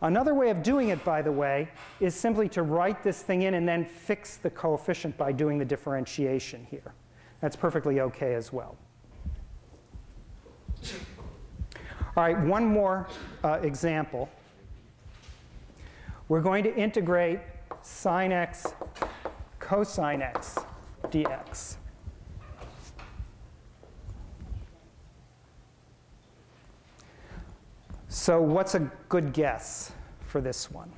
Another 0.01 0.35
way 0.35 0.51
of 0.51 0.63
doing 0.63 0.91
it, 0.91 1.05
by 1.05 1.23
the 1.23 1.33
way, 1.33 1.69
is 1.99 2.15
simply 2.15 2.49
to 2.51 2.63
write 2.63 3.03
this 3.03 3.23
thing 3.23 3.43
in 3.43 3.55
and 3.55 3.67
then 3.67 3.85
fix 3.85 4.37
the 4.37 4.51
coefficient 4.51 5.17
by 5.17 5.33
doing 5.33 5.59
the 5.59 5.65
differentiation 5.65 6.67
here. 6.71 6.95
That's 7.41 7.57
perfectly 7.57 8.01
okay 8.01 8.35
as 8.35 8.53
well. 8.53 8.77
All 12.17 12.23
right, 12.23 12.39
one 12.39 12.65
more 12.65 13.09
uh, 13.43 13.59
example. 13.63 14.29
We're 16.29 16.43
going 16.43 16.65
to 16.65 16.75
integrate 16.77 17.41
sine 17.83 18.33
x 18.33 18.67
cosine 19.59 20.23
x 20.23 20.59
dx. 21.05 21.77
So 28.25 28.41
what's 28.41 28.75
a 28.75 28.91
good 29.11 29.35
guess 29.35 29.93
for 30.25 30.41
this 30.41 30.70
one? 30.70 30.91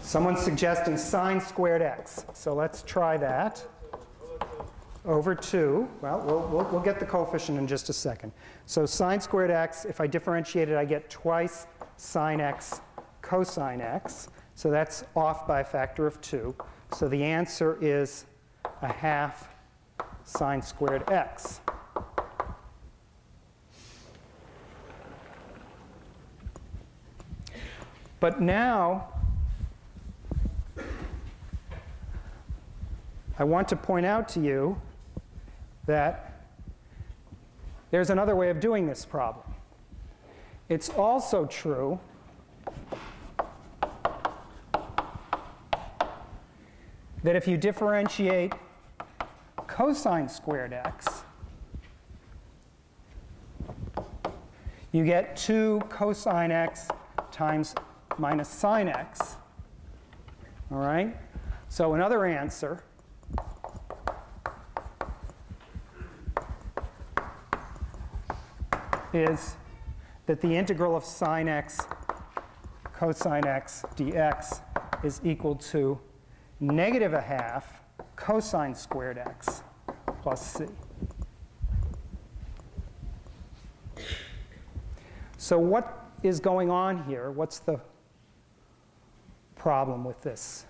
Someone's 0.00 0.40
suggesting 0.40 0.96
sine 0.96 1.42
squared 1.42 1.82
x. 1.82 2.24
So 2.32 2.54
let's 2.54 2.80
try 2.80 3.18
that. 3.18 3.62
Over 5.04 5.34
2. 5.34 5.86
Well, 6.00 6.24
well, 6.24 6.48
we'll, 6.50 6.64
we'll 6.72 6.80
get 6.80 6.98
the 6.98 7.04
coefficient 7.04 7.58
in 7.58 7.66
just 7.66 7.90
a 7.90 7.92
second. 7.92 8.32
So 8.64 8.86
sine 8.86 9.20
squared 9.20 9.50
x, 9.50 9.84
if 9.84 10.00
I 10.00 10.06
differentiate 10.06 10.70
it, 10.70 10.76
I 10.78 10.86
get 10.86 11.10
twice 11.10 11.66
sine 11.98 12.40
x 12.40 12.80
cosine 13.20 13.82
x. 13.82 14.30
So 14.54 14.70
that's 14.70 15.04
off 15.14 15.46
by 15.46 15.60
a 15.60 15.64
factor 15.64 16.06
of 16.06 16.18
2. 16.22 16.54
So 16.94 17.08
the 17.08 17.22
answer 17.22 17.76
is 17.82 18.24
a 18.80 18.90
half 18.90 19.50
sine 20.24 20.62
squared 20.62 21.10
x. 21.10 21.60
But 28.18 28.40
now, 28.40 29.08
I 33.38 33.44
want 33.44 33.68
to 33.68 33.76
point 33.76 34.06
out 34.06 34.28
to 34.30 34.40
you 34.40 34.80
that 35.84 36.42
there's 37.90 38.10
another 38.10 38.34
way 38.34 38.50
of 38.50 38.60
doing 38.60 38.86
this 38.86 39.04
problem. 39.04 39.44
It's 40.68 40.88
also 40.88 41.44
true 41.44 42.00
that 47.22 47.36
if 47.36 47.46
you 47.46 47.56
differentiate 47.56 48.54
cosine 49.66 50.28
squared 50.28 50.72
x, 50.72 51.22
you 54.92 55.04
get 55.04 55.36
2 55.36 55.82
cosine 55.88 56.50
x 56.50 56.88
times 57.30 57.74
minus 58.18 58.48
sine 58.48 58.88
x. 58.88 59.36
All 60.70 60.78
right? 60.78 61.16
So 61.68 61.94
another 61.94 62.24
answer 62.24 62.82
is 69.12 69.56
that 70.26 70.40
the 70.40 70.54
integral 70.54 70.96
of 70.96 71.04
sine 71.04 71.48
x 71.48 71.80
cosine 72.92 73.46
x 73.46 73.84
dx 73.94 74.60
is 75.02 75.20
equal 75.24 75.54
to 75.54 75.98
negative 76.60 77.12
a 77.12 77.20
half 77.20 77.82
cosine 78.16 78.74
squared 78.74 79.18
x 79.18 79.62
plus 80.22 80.54
c. 80.54 80.66
So 85.36 85.58
what 85.58 86.10
is 86.22 86.40
going 86.40 86.70
on 86.70 87.04
here? 87.04 87.30
What's 87.30 87.60
the 87.60 87.80
problem 89.56 90.04
with 90.04 90.22
this? 90.22 90.66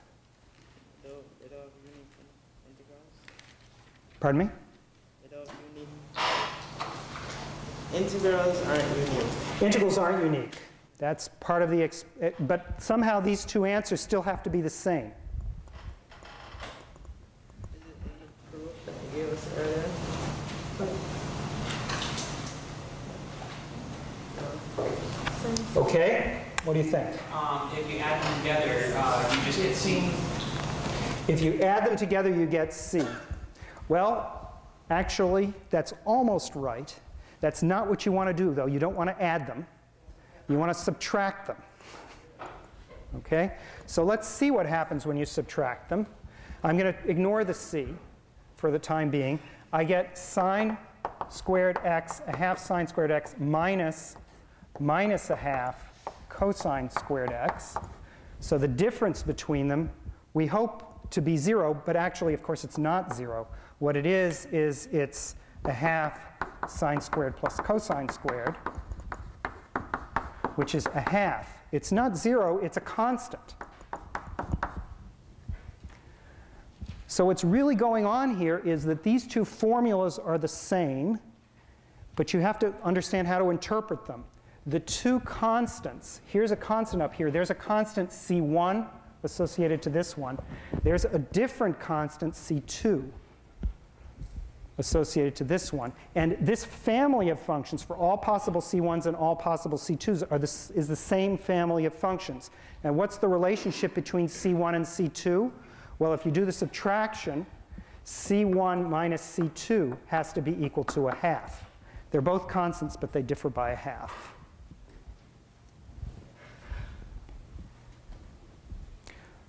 Pardon 4.20 4.38
me? 4.40 4.50
Integrals 7.94 8.62
aren't 8.66 8.96
unique. 8.96 9.26
Integrals 9.60 9.98
aren't 9.98 10.24
unique. 10.24 10.56
That's 10.98 11.28
part 11.40 11.62
of 11.62 11.70
the, 11.70 11.82
eh, 11.82 12.30
but 12.40 12.82
somehow 12.82 13.20
these 13.20 13.44
two 13.44 13.64
answers 13.64 14.00
still 14.00 14.22
have 14.22 14.42
to 14.42 14.50
be 14.50 14.60
the 14.60 14.70
same. 14.70 15.12
Is 17.62 17.74
it 17.74 17.84
any 18.04 18.28
proof 18.50 18.72
that 18.86 18.94
you 19.04 19.22
gave 19.22 19.32
us 19.32 19.48
earlier? 19.58 19.84
Okay? 25.76 26.42
What 26.66 26.72
do 26.72 26.80
you 26.80 26.84
think? 26.84 27.06
Um, 27.32 27.70
if 27.78 27.88
you 27.88 28.00
add 28.00 28.20
them 28.20 28.42
together, 28.42 28.92
uh, 28.96 29.36
you 29.38 29.44
just 29.44 29.62
get 29.62 29.76
C. 29.76 30.10
If 31.28 31.40
you 31.40 31.60
add 31.60 31.86
them 31.86 31.94
together, 31.94 32.28
you 32.28 32.44
get 32.44 32.74
C. 32.74 33.04
Well, 33.88 34.52
actually, 34.90 35.54
that's 35.70 35.94
almost 36.04 36.56
right. 36.56 36.92
That's 37.40 37.62
not 37.62 37.86
what 37.86 38.04
you 38.04 38.10
want 38.10 38.30
to 38.30 38.34
do, 38.34 38.52
though. 38.52 38.66
You 38.66 38.80
don't 38.80 38.96
want 38.96 39.08
to 39.10 39.22
add 39.22 39.46
them. 39.46 39.64
You 40.48 40.58
want 40.58 40.72
to 40.72 40.74
subtract 40.76 41.46
them. 41.46 41.56
Okay? 43.18 43.52
So 43.86 44.02
let's 44.02 44.26
see 44.26 44.50
what 44.50 44.66
happens 44.66 45.06
when 45.06 45.16
you 45.16 45.24
subtract 45.24 45.88
them. 45.88 46.04
I'm 46.64 46.76
going 46.76 46.92
to 46.92 47.08
ignore 47.08 47.44
the 47.44 47.54
C 47.54 47.86
for 48.56 48.72
the 48.72 48.78
time 48.80 49.08
being. 49.08 49.38
I 49.72 49.84
get 49.84 50.18
sine 50.18 50.76
squared 51.28 51.78
x, 51.84 52.22
a 52.26 52.36
half 52.36 52.58
sine 52.58 52.88
squared 52.88 53.12
x, 53.12 53.36
minus, 53.38 54.16
minus 54.80 55.30
a 55.30 55.36
half 55.36 55.85
cosine 56.36 56.90
squared 56.90 57.32
x. 57.32 57.76
So 58.40 58.58
the 58.58 58.68
difference 58.68 59.22
between 59.22 59.68
them, 59.68 59.90
we 60.34 60.46
hope 60.46 61.10
to 61.10 61.22
be 61.22 61.36
0, 61.36 61.82
but 61.86 61.96
actually, 61.96 62.34
of 62.34 62.42
course, 62.42 62.62
it's 62.62 62.76
not 62.76 63.14
0. 63.14 63.46
What 63.78 63.96
it 63.96 64.04
is, 64.04 64.46
is 64.52 64.88
it's 64.92 65.36
a 65.64 65.72
half 65.72 66.18
sine 66.68 67.00
squared 67.00 67.36
plus 67.36 67.58
cosine 67.58 68.08
squared, 68.08 68.54
which 70.56 70.74
is 70.74 70.86
a 70.94 71.00
half. 71.00 71.48
It's 71.72 71.90
not 71.90 72.16
0, 72.16 72.58
it's 72.58 72.76
a 72.76 72.80
constant. 72.80 73.54
So 77.06 77.24
what's 77.24 77.44
really 77.44 77.74
going 77.74 78.04
on 78.04 78.36
here 78.36 78.58
is 78.58 78.84
that 78.84 79.02
these 79.02 79.26
two 79.26 79.44
formulas 79.44 80.18
are 80.18 80.36
the 80.36 80.48
same, 80.48 81.18
but 82.14 82.34
you 82.34 82.40
have 82.40 82.58
to 82.58 82.74
understand 82.82 83.26
how 83.26 83.38
to 83.38 83.48
interpret 83.48 84.04
them 84.04 84.24
the 84.66 84.80
two 84.80 85.20
constants, 85.20 86.20
here's 86.26 86.50
a 86.50 86.56
constant 86.56 87.02
up 87.02 87.14
here, 87.14 87.30
there's 87.30 87.50
a 87.50 87.54
constant 87.54 88.10
C1 88.10 88.86
associated 89.22 89.80
to 89.82 89.90
this 89.90 90.16
one, 90.16 90.38
there's 90.82 91.04
a 91.04 91.18
different 91.18 91.78
constant 91.78 92.34
C2 92.34 93.08
associated 94.78 95.34
to 95.36 95.44
this 95.44 95.72
one. 95.72 95.92
And 96.14 96.36
this 96.40 96.64
family 96.64 97.30
of 97.30 97.40
functions 97.40 97.82
for 97.82 97.96
all 97.96 98.16
possible 98.16 98.60
C1s 98.60 99.06
and 99.06 99.16
all 99.16 99.34
possible 99.34 99.78
C2s 99.78 100.30
are 100.30 100.42
is 100.42 100.88
the 100.88 100.96
same 100.96 101.38
family 101.38 101.86
of 101.86 101.94
functions. 101.94 102.50
And 102.84 102.96
what's 102.96 103.16
the 103.16 103.28
relationship 103.28 103.94
between 103.94 104.26
C1 104.26 104.74
and 104.74 104.84
C2? 104.84 105.50
Well, 105.98 106.12
if 106.12 106.26
you 106.26 106.30
do 106.30 106.44
the 106.44 106.52
subtraction, 106.52 107.46
C1 108.04 108.88
minus 108.88 109.38
C2 109.38 109.96
has 110.06 110.32
to 110.34 110.42
be 110.42 110.62
equal 110.62 110.84
to 110.84 111.08
a 111.08 111.14
half. 111.14 111.70
They're 112.10 112.20
both 112.20 112.46
constants, 112.46 112.96
but 112.96 113.12
they 113.12 113.22
differ 113.22 113.48
by 113.48 113.70
a 113.70 113.76
half. 113.76 114.35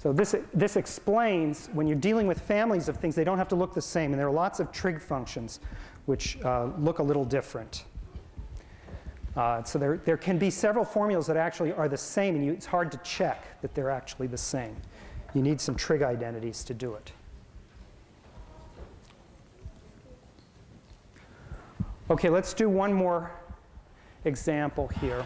So 0.08 0.14
this, 0.14 0.34
this 0.53 0.78
explains 0.78 1.68
when 1.74 1.86
you're 1.86 1.97
dealing 1.97 2.28
with 2.28 2.39
families 2.39 2.88
of 2.88 2.95
things, 2.95 3.14
they 3.14 3.26
don't 3.26 3.38
have 3.38 3.49
to 3.49 3.58
look 3.58 3.74
the 3.74 3.82
same. 3.82 4.14
And 4.14 4.20
there 4.20 4.30
are 4.30 4.32
lots 4.32 4.62
of 4.62 4.72
trig 4.72 5.01
functions 5.01 5.60
which 6.05 6.41
uh, 6.45 6.70
look 6.78 6.99
a 6.99 7.03
little 7.03 7.26
different. 7.26 7.84
Uh, 9.36 9.64
so 9.64 9.78
there, 9.78 9.97
there 9.97 10.16
can 10.16 10.38
be 10.38 10.49
several 10.49 10.86
formulas 10.86 11.28
that 11.28 11.36
actually 11.36 11.74
are 11.74 11.89
the 11.89 11.97
same, 11.97 12.36
and 12.36 12.45
you, 12.45 12.53
it's 12.53 12.66
hard 12.66 12.89
to 12.93 12.97
check 12.99 13.62
that 13.62 13.76
they're 13.76 13.89
actually 13.89 14.28
the 14.28 14.38
same. 14.38 14.78
You 15.34 15.41
need 15.41 15.60
some 15.60 15.76
trig 15.76 16.01
identities 16.01 16.64
to 16.64 16.74
do 16.74 16.93
it. 16.93 17.12
Okay, 22.10 22.30
let's 22.30 22.53
do 22.53 22.70
one 22.70 22.93
more 22.93 23.30
example 24.24 24.88
here. 24.88 25.26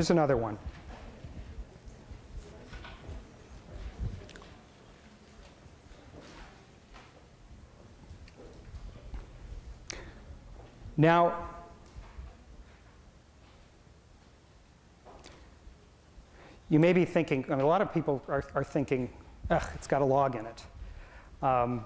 Here's 0.00 0.08
another 0.08 0.38
one. 0.38 0.56
Now, 10.96 11.50
you 16.70 16.78
may 16.78 16.94
be 16.94 17.04
thinking, 17.04 17.44
I 17.48 17.50
mean, 17.50 17.60
a 17.60 17.66
lot 17.66 17.82
of 17.82 17.92
people 17.92 18.22
are, 18.26 18.42
are 18.54 18.64
thinking, 18.64 19.10
ugh, 19.50 19.62
it's 19.74 19.86
got 19.86 20.00
a 20.00 20.06
log 20.06 20.34
in 20.34 20.46
it. 20.46 20.62
Um, 21.42 21.84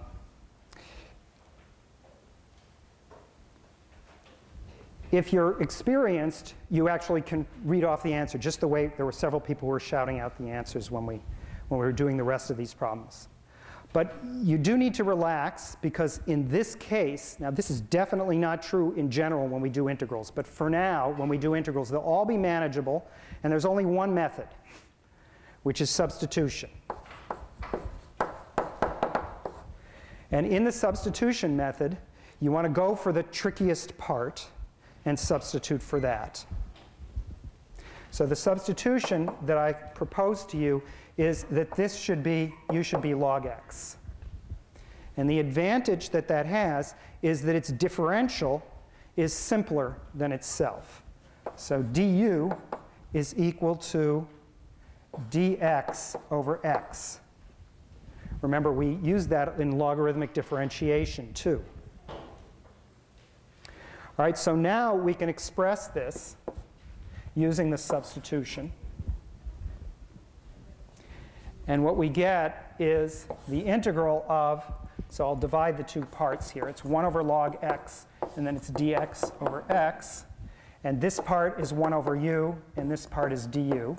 if 5.17 5.33
you're 5.33 5.61
experienced, 5.61 6.55
you 6.71 6.89
actually 6.89 7.21
can 7.21 7.47
read 7.65 7.85
off 7.85 8.03
the 8.03 8.13
answer, 8.13 8.39
just 8.39 8.61
the 8.61 8.69
way 8.69 8.93
there 8.97 9.07
were 9.07 9.13
several 9.13 9.41
people 9.41 9.67
who 9.67 9.73
were 9.73 9.81
shouting 9.81 10.21
out 10.21 10.37
the 10.39 10.49
answers 10.49 10.91
when 10.91 11.05
we, 11.07 11.21
when 11.69 11.81
we 11.81 11.87
were 11.87 11.93
doing 11.93 12.17
the 12.17 12.25
rest 12.25 12.51
of 12.51 12.57
these 12.57 12.73
problems. 12.73 13.29
But 13.93 14.17
you 14.43 14.59
do 14.59 14.77
need 14.77 14.93
to 14.95 15.05
relax 15.05 15.77
because 15.81 16.21
in 16.27 16.49
this 16.49 16.75
case, 16.75 17.37
now 17.39 17.51
this 17.51 17.71
is 17.71 17.81
definitely 17.81 18.37
not 18.37 18.61
true 18.61 18.93
in 18.95 19.09
general 19.09 19.47
when 19.47 19.61
we 19.61 19.69
do 19.69 19.89
integrals, 19.89 20.31
but 20.31 20.47
for 20.47 20.69
now, 20.69 21.15
when 21.17 21.29
we 21.29 21.39
do 21.39 21.55
integrals, 21.55 21.91
they'll 21.91 22.01
all 22.01 22.25
be 22.25 22.37
manageable, 22.37 23.07
and 23.43 23.53
there's 23.53 23.65
only 23.65 23.85
one 23.85 24.13
method, 24.13 24.49
which 25.63 25.81
is 25.81 25.91
substitution. 25.91 26.71
And 30.33 30.47
in 30.47 30.65
the 30.65 30.73
substitution 30.73 31.57
method, 31.57 31.97
you 32.41 32.51
want 32.51 32.65
to 32.65 32.73
go 32.73 32.97
for 32.97 33.13
the 33.13 33.23
trickiest 33.23 33.97
part 33.97 34.49
and 35.05 35.19
substitute 35.19 35.83
for 35.83 36.01
that. 36.01 36.45
So 38.11 38.27
the 38.27 38.37
substitution 38.37 39.31
that 39.45 39.59
I 39.59 39.73
propose 39.73 40.45
to 40.47 40.57
you 40.57 40.83
is 41.17 41.45
that 41.51 41.71
this 41.73 41.97
should 41.99 42.23
be, 42.23 42.55
u 42.73 42.83
should 42.83 43.03
be 43.03 43.15
log 43.15 43.47
x. 43.47 43.97
And 45.17 45.29
the 45.29 45.39
advantage 45.39 46.11
that 46.11 46.29
that 46.29 46.47
has 46.47 46.95
is 47.23 47.43
that 47.43 47.55
its 47.55 47.71
differential 47.71 48.65
is 49.17 49.33
simpler 49.33 49.97
than 50.15 50.33
itself. 50.33 51.03
So 51.57 51.83
du 51.83 52.57
is 53.13 53.35
equal 53.37 53.77
to 53.77 54.27
dx 55.31 56.17
over 56.31 56.65
x. 56.65 57.21
Remember, 58.43 58.73
we 58.73 58.95
use 59.03 59.27
that 59.29 59.59
in 59.59 59.79
logarithmic 59.79 60.35
differentiation 60.35 61.33
too. 61.33 61.65
All 64.17 64.25
right, 64.25 64.39
so 64.39 64.55
now 64.55 64.95
we 64.95 65.13
can 65.13 65.29
express 65.29 65.89
this 65.89 66.37
using 67.35 67.69
the 67.69 67.77
substitution. 67.77 68.73
And 71.67 71.83
what 71.83 71.97
we 71.97 72.09
get 72.09 72.77
is 72.79 73.27
the 73.49 73.59
integral 73.59 74.25
of, 74.29 74.63
so 75.09 75.27
I'll 75.27 75.35
divide 75.35 75.77
the 75.77 75.83
two 75.83 76.03
parts 76.03 76.49
here. 76.49 76.69
It's 76.69 76.85
1 76.85 77.05
over 77.05 77.25
log 77.25 77.59
x, 77.63 78.07
and 78.37 78.47
then 78.47 78.55
it's 78.55 78.71
dx 78.71 79.33
over 79.41 79.65
x. 79.69 80.27
And 80.85 81.01
this 81.01 81.19
part 81.19 81.59
is 81.59 81.73
1 81.73 81.93
over 81.93 82.15
u, 82.15 82.57
and 82.77 82.89
this 82.89 83.07
part 83.07 83.33
is 83.33 83.49
du. 83.49 83.97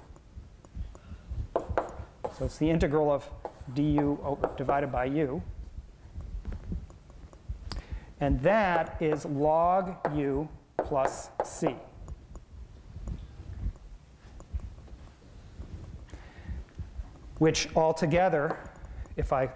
So 2.38 2.46
it's 2.46 2.58
the 2.58 2.70
integral 2.70 3.12
of 3.12 3.30
du 3.74 4.18
over, 4.24 4.50
divided 4.56 4.94
by 4.94 5.06
u. 5.06 5.44
And 8.22 8.40
that 8.42 9.02
is 9.02 9.26
log 9.26 9.96
u 10.16 10.48
plus 10.78 11.30
c. 11.44 11.76
Which 17.40 17.68
altogether, 17.76 18.58
if 19.18 19.34
I 19.34 19.50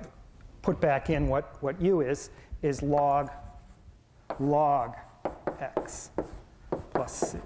put 0.61 0.81
back 0.81 1.09
in 1.09 1.27
what, 1.27 1.55
what 1.61 1.81
u 1.81 2.01
is, 2.01 2.29
is 2.61 2.81
log 2.81 3.31
log 4.39 4.95
x 5.59 6.11
plus 6.93 7.31
c. 7.31 7.37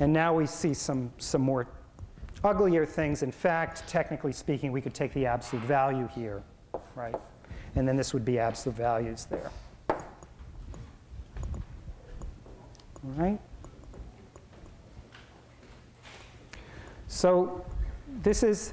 And 0.00 0.12
now 0.12 0.34
we 0.34 0.46
see 0.46 0.74
some, 0.74 1.12
some 1.18 1.42
more 1.42 1.68
uglier 2.42 2.84
things. 2.84 3.22
In 3.22 3.30
fact, 3.30 3.86
technically 3.86 4.32
speaking, 4.32 4.72
we 4.72 4.80
could 4.80 4.94
take 4.94 5.12
the 5.12 5.26
absolute 5.26 5.64
value 5.64 6.08
here, 6.08 6.42
right? 6.94 7.14
And 7.76 7.86
then 7.86 7.96
this 7.96 8.12
would 8.14 8.24
be 8.24 8.38
absolute 8.38 8.76
values 8.76 9.26
there. 9.30 9.50
All 13.04 13.12
right? 13.16 13.40
So 17.08 17.64
this 18.22 18.42
is 18.42 18.72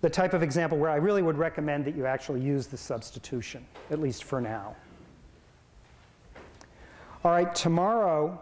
the 0.00 0.10
type 0.10 0.34
of 0.34 0.42
example 0.42 0.78
where 0.78 0.90
I 0.90 0.96
really 0.96 1.22
would 1.22 1.38
recommend 1.38 1.84
that 1.84 1.96
you 1.96 2.06
actually 2.06 2.40
use 2.40 2.66
the 2.66 2.76
substitution, 2.76 3.66
at 3.90 4.00
least 4.00 4.24
for 4.24 4.40
now. 4.40 4.76
All 7.24 7.32
right, 7.32 7.52
tomorrow 7.54 8.40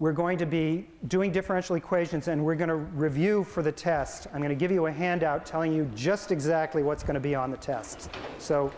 we're 0.00 0.12
going 0.12 0.38
to 0.38 0.46
be 0.46 0.86
doing 1.08 1.30
differential 1.30 1.76
equations 1.76 2.26
and 2.28 2.42
we're 2.42 2.54
going 2.54 2.70
to 2.70 2.76
review 2.76 3.44
for 3.44 3.62
the 3.62 3.70
test. 3.70 4.26
I'm 4.32 4.40
going 4.40 4.48
to 4.48 4.54
give 4.54 4.70
you 4.70 4.86
a 4.86 4.92
handout 4.92 5.44
telling 5.44 5.74
you 5.74 5.88
just 5.94 6.32
exactly 6.32 6.82
what's 6.82 7.02
going 7.02 7.14
to 7.14 7.20
be 7.20 7.34
on 7.34 7.50
the 7.50 7.58
test. 7.58 8.10
So 8.38 8.72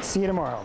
see 0.00 0.20
you 0.20 0.28
tomorrow. 0.28 0.64